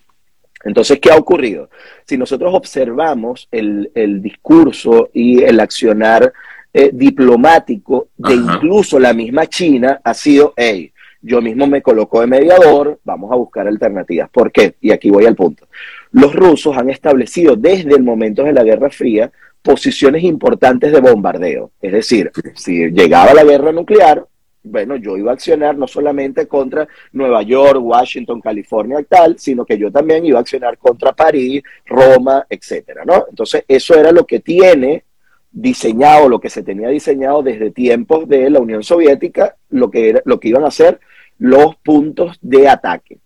Entonces, 0.64 1.00
¿qué 1.00 1.12
ha 1.12 1.18
ocurrido? 1.18 1.70
Si 2.06 2.18
nosotros 2.18 2.54
observamos 2.54 3.48
el, 3.52 4.22
discurso 4.22 5.10
y 5.14 5.42
el 5.42 5.60
accionar 5.60 6.32
eh, 6.74 6.92
diplomático 6.94 8.10
de 8.16 8.36
incluso 8.36 9.00
la 9.00 9.14
misma 9.14 9.48
China, 9.48 10.00
ha 10.04 10.14
sido, 10.14 10.54
hey, 10.56 10.92
yo 11.22 11.42
mismo 11.42 11.68
me 11.68 11.82
coloco 11.82 12.22
de 12.22 12.28
mediador, 12.28 13.00
vamos 13.04 13.32
a 13.32 13.36
buscar 13.36 13.68
alternativas. 13.68 14.30
¿Por 14.30 14.52
qué? 14.52 14.76
Y 14.82 14.92
aquí 14.92 15.10
voy 15.10 15.26
al 15.26 15.36
punto. 15.36 15.68
Los 16.12 16.34
rusos 16.34 16.76
han 16.78 16.90
establecido 16.90 17.56
desde 17.56 17.96
el 17.96 18.04
momento 18.04 18.44
de 18.44 18.54
la 18.54 18.64
Guerra 18.64 18.90
Fría 18.90 19.32
posiciones 19.62 20.24
importantes 20.24 20.92
de 20.92 21.00
bombardeo. 21.00 21.72
Es 21.82 21.92
decir, 21.92 22.32
si 22.56 22.90
llegaba 22.90 23.34
la 23.34 23.44
guerra 23.44 23.72
nuclear, 23.72 24.26
bueno, 24.64 24.96
yo 24.96 25.18
iba 25.18 25.32
a 25.32 25.34
accionar 25.34 25.78
no 25.78 25.88
solamente 25.88 26.48
contra 26.48 26.88
Nueva 27.14 27.42
York, 27.42 27.80
Washington, 27.82 28.42
California 28.42 29.00
y 29.00 29.06
tal, 29.06 29.40
sino 29.40 29.66
que 29.66 29.78
yo 29.78 29.92
también 29.92 30.26
iba 30.26 30.38
a 30.38 30.42
accionar 30.42 30.78
contra 30.78 31.14
París, 31.14 31.64
Roma, 31.86 32.46
etcétera, 32.50 33.04
¿no? 33.06 33.26
Entonces, 33.30 33.64
eso 33.68 33.96
era 33.96 34.12
lo 34.12 34.26
que 34.26 34.40
tiene 34.40 35.04
diseñado, 35.52 36.30
lo 36.30 36.40
que 36.40 36.50
se 36.50 36.64
tenía 36.64 36.90
diseñado 36.90 37.42
desde 37.42 37.72
tiempos 37.72 38.28
de 38.28 38.50
la 38.50 38.60
Unión 38.60 38.84
Soviética, 38.84 39.56
lo 39.70 39.90
que, 39.90 40.10
era, 40.10 40.22
lo 40.26 40.40
que 40.40 40.50
iban 40.50 40.64
a 40.64 40.72
ser 40.72 41.00
los 41.40 41.76
puntos 41.78 42.38
de 42.42 42.70
ataque. 42.70 43.18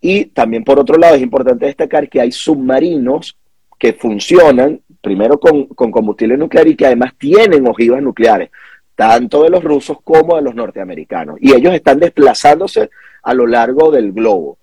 Y 0.00 0.26
también, 0.26 0.64
por 0.64 0.78
otro 0.78 0.96
lado, 0.96 1.14
es 1.14 1.22
importante 1.22 1.66
destacar 1.66 2.08
que 2.08 2.20
hay 2.20 2.32
submarinos 2.32 3.36
que 3.78 3.92
funcionan 3.92 4.80
primero 5.00 5.38
con, 5.38 5.66
con 5.66 5.92
combustible 5.92 6.36
nuclear 6.36 6.66
y 6.66 6.74
que 6.74 6.86
además 6.86 7.12
tienen 7.16 7.68
ojivas 7.68 8.02
nucleares 8.02 8.50
tanto 8.98 9.44
de 9.44 9.50
los 9.50 9.62
rusos 9.62 9.98
como 10.02 10.34
de 10.34 10.42
los 10.42 10.56
norteamericanos. 10.56 11.36
Y 11.40 11.54
ellos 11.54 11.72
están 11.72 12.00
desplazándose 12.00 12.90
a 13.22 13.32
lo 13.32 13.46
largo 13.46 13.92
del 13.92 14.10
globo. 14.10 14.58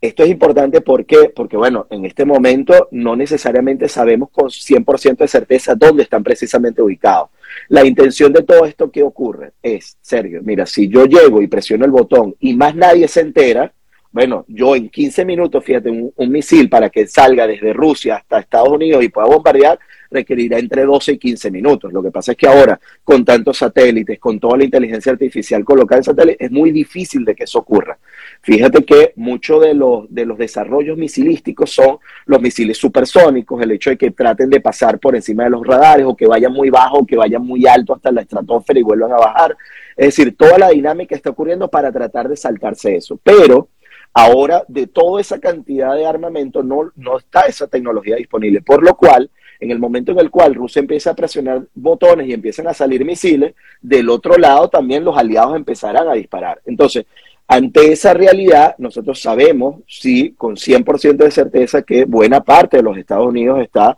Esto 0.00 0.22
es 0.22 0.30
importante 0.30 0.80
porque, 0.80 1.30
porque, 1.36 1.58
bueno, 1.58 1.86
en 1.90 2.06
este 2.06 2.24
momento 2.24 2.88
no 2.92 3.14
necesariamente 3.14 3.90
sabemos 3.90 4.30
con 4.30 4.46
100% 4.46 5.18
de 5.18 5.28
certeza 5.28 5.74
dónde 5.74 6.02
están 6.02 6.24
precisamente 6.24 6.80
ubicados. 6.80 7.28
La 7.68 7.84
intención 7.84 8.32
de 8.32 8.42
todo 8.42 8.64
esto 8.64 8.90
que 8.90 9.02
ocurre 9.02 9.52
es, 9.62 9.98
Sergio, 10.00 10.40
mira, 10.42 10.64
si 10.64 10.88
yo 10.88 11.04
llego 11.04 11.42
y 11.42 11.46
presiono 11.46 11.84
el 11.84 11.90
botón 11.90 12.34
y 12.40 12.54
más 12.54 12.74
nadie 12.74 13.06
se 13.06 13.20
entera, 13.20 13.70
Bueno, 14.14 14.44
yo 14.46 14.76
en 14.76 14.90
15 14.90 15.24
minutos, 15.24 15.64
fíjate, 15.64 15.90
un, 15.90 16.12
misil 16.30 16.68
para 16.68 16.88
que 16.88 17.04
salga 17.08 17.48
desde 17.48 17.72
Rusia 17.72 18.14
hasta 18.14 18.38
Estados 18.38 18.68
Unidos 18.68 19.02
y 19.02 19.08
pueda 19.08 19.26
bombardear, 19.26 19.76
requerirá 20.08 20.60
entre 20.60 20.84
12 20.84 21.14
y 21.14 21.18
15 21.18 21.50
minutos. 21.50 21.92
Lo 21.92 22.00
que 22.00 22.12
pasa 22.12 22.30
es 22.30 22.38
que 22.38 22.46
ahora, 22.46 22.78
con 23.02 23.24
tantos 23.24 23.58
satélites, 23.58 24.20
con 24.20 24.38
toda 24.38 24.56
la 24.56 24.62
inteligencia 24.62 25.10
artificial 25.10 25.64
colocada 25.64 25.98
en 25.98 26.04
satélites, 26.04 26.46
es 26.46 26.52
muy 26.52 26.70
difícil 26.70 27.24
de 27.24 27.34
que 27.34 27.42
eso 27.42 27.58
ocurra. 27.58 27.98
Fíjate 28.40 28.84
que 28.84 29.14
muchos 29.16 29.60
de 29.60 29.74
los, 29.74 30.04
de 30.08 30.24
los 30.24 30.38
desarrollos 30.38 30.96
misilísticos 30.96 31.72
son 31.72 31.98
los 32.26 32.40
misiles 32.40 32.78
supersónicos, 32.78 33.60
el 33.60 33.72
hecho 33.72 33.90
de 33.90 33.98
que 33.98 34.12
traten 34.12 34.48
de 34.48 34.60
pasar 34.60 35.00
por 35.00 35.16
encima 35.16 35.42
de 35.42 35.50
los 35.50 35.66
radares 35.66 36.06
o 36.06 36.14
que 36.14 36.28
vayan 36.28 36.52
muy 36.52 36.70
bajo 36.70 36.98
o 36.98 37.06
que 37.06 37.16
vayan 37.16 37.44
muy 37.44 37.66
alto 37.66 37.92
hasta 37.92 38.12
la 38.12 38.20
estratosfera 38.20 38.78
y 38.78 38.84
vuelvan 38.84 39.10
a 39.10 39.16
bajar. 39.16 39.56
Es 39.96 40.06
decir, 40.06 40.36
toda 40.36 40.56
la 40.56 40.68
dinámica 40.68 41.16
está 41.16 41.30
ocurriendo 41.30 41.68
para 41.68 41.90
tratar 41.90 42.28
de 42.28 42.36
saltarse 42.36 42.94
eso. 42.94 43.18
Pero 43.20 43.70
ahora, 44.14 44.64
de 44.68 44.86
toda 44.86 45.20
esa 45.20 45.38
cantidad 45.40 45.94
de 45.94 46.06
armamento, 46.06 46.62
no, 46.62 46.92
no 46.96 47.18
está 47.18 47.42
esa 47.42 47.66
tecnología 47.66 48.16
disponible, 48.16 48.62
por 48.62 48.82
lo 48.82 48.96
cual 48.96 49.28
en 49.60 49.70
el 49.70 49.78
momento 49.78 50.12
en 50.12 50.20
el 50.20 50.30
cual 50.30 50.54
Rusia 50.54 50.80
empieza 50.80 51.10
a 51.10 51.16
presionar 51.16 51.66
botones 51.74 52.28
y 52.28 52.32
empiezan 52.32 52.68
a 52.68 52.74
salir 52.74 53.04
misiles, 53.04 53.54
del 53.80 54.08
otro 54.08 54.36
lado 54.36 54.68
también 54.68 55.04
los 55.04 55.16
aliados 55.16 55.56
empezarán 55.56 56.08
a 56.08 56.14
disparar. 56.14 56.60
Entonces, 56.64 57.06
ante 57.46 57.92
esa 57.92 58.14
realidad, 58.14 58.74
nosotros 58.78 59.20
sabemos, 59.20 59.82
sí, 59.86 60.34
con 60.36 60.56
100% 60.56 61.16
de 61.16 61.30
certeza, 61.30 61.82
que 61.82 62.04
buena 62.04 62.42
parte 62.42 62.78
de 62.78 62.82
los 62.82 62.96
Estados 62.96 63.26
Unidos 63.26 63.60
está 63.60 63.96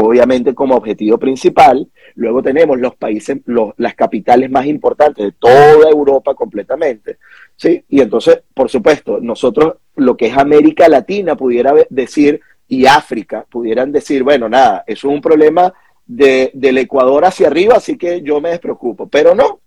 obviamente 0.00 0.54
como 0.54 0.76
objetivo 0.76 1.18
principal. 1.18 1.88
Luego 2.16 2.42
tenemos 2.42 2.78
los 2.78 2.94
países, 2.96 3.38
los, 3.46 3.74
las 3.76 3.94
capitales 3.94 4.50
más 4.50 4.66
importantes 4.66 5.24
de 5.24 5.32
toda 5.32 5.88
Europa 5.90 6.34
completamente. 6.34 7.18
¿sí? 7.56 7.84
Y 7.88 8.00
entonces, 8.00 8.42
por 8.54 8.70
supuesto, 8.70 9.18
nosotros, 9.20 9.74
lo 9.96 10.16
que 10.16 10.26
es 10.26 10.36
América 10.36 10.88
Latina, 10.88 11.36
pudiera 11.36 11.74
decir, 11.90 12.40
y 12.68 12.86
África 12.86 13.44
pudieran 13.48 13.92
decir, 13.92 14.22
bueno, 14.22 14.48
nada, 14.48 14.84
eso 14.86 15.08
es 15.08 15.14
un 15.14 15.20
problema 15.20 15.72
de, 16.06 16.50
del 16.54 16.78
Ecuador 16.78 17.24
hacia 17.24 17.48
arriba, 17.48 17.76
así 17.76 17.96
que 17.96 18.22
yo 18.22 18.40
me 18.40 18.50
despreocupo. 18.50 19.08
Pero 19.08 19.34
no, 19.34 19.60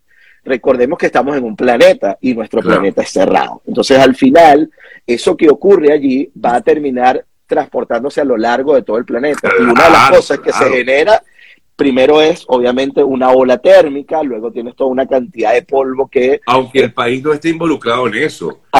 recordemos 0.43 0.97
que 0.97 1.07
estamos 1.07 1.37
en 1.37 1.43
un 1.43 1.55
planeta 1.55 2.17
y 2.21 2.33
nuestro 2.33 2.61
planeta 2.61 3.01
es 3.01 3.09
cerrado. 3.09 3.61
Entonces, 3.65 3.99
al 3.99 4.15
final, 4.15 4.71
eso 5.05 5.37
que 5.37 5.49
ocurre 5.49 5.93
allí 5.93 6.31
va 6.43 6.55
a 6.55 6.61
terminar 6.61 7.23
transportándose 7.47 8.21
a 8.21 8.25
lo 8.25 8.37
largo 8.37 8.75
de 8.75 8.83
todo 8.83 8.97
el 8.97 9.05
planeta. 9.05 9.49
Y 9.57 9.63
una 9.63 9.85
de 9.85 9.89
las 9.89 10.11
cosas 10.11 10.39
que 10.39 10.51
se 10.51 10.69
genera, 10.69 11.23
primero 11.75 12.21
es 12.21 12.43
obviamente 12.47 13.03
una 13.03 13.31
ola 13.31 13.57
térmica, 13.57 14.21
luego 14.21 14.51
tienes 14.51 14.75
toda 14.75 14.89
una 14.89 15.07
cantidad 15.07 15.53
de 15.53 15.63
polvo 15.63 16.07
que... 16.07 16.41
Aunque 16.45 16.79
el 16.79 16.93
país 16.93 17.23
no 17.23 17.33
esté 17.33 17.49
involucrado 17.49 18.07
en 18.07 18.15
eso. 18.15 18.61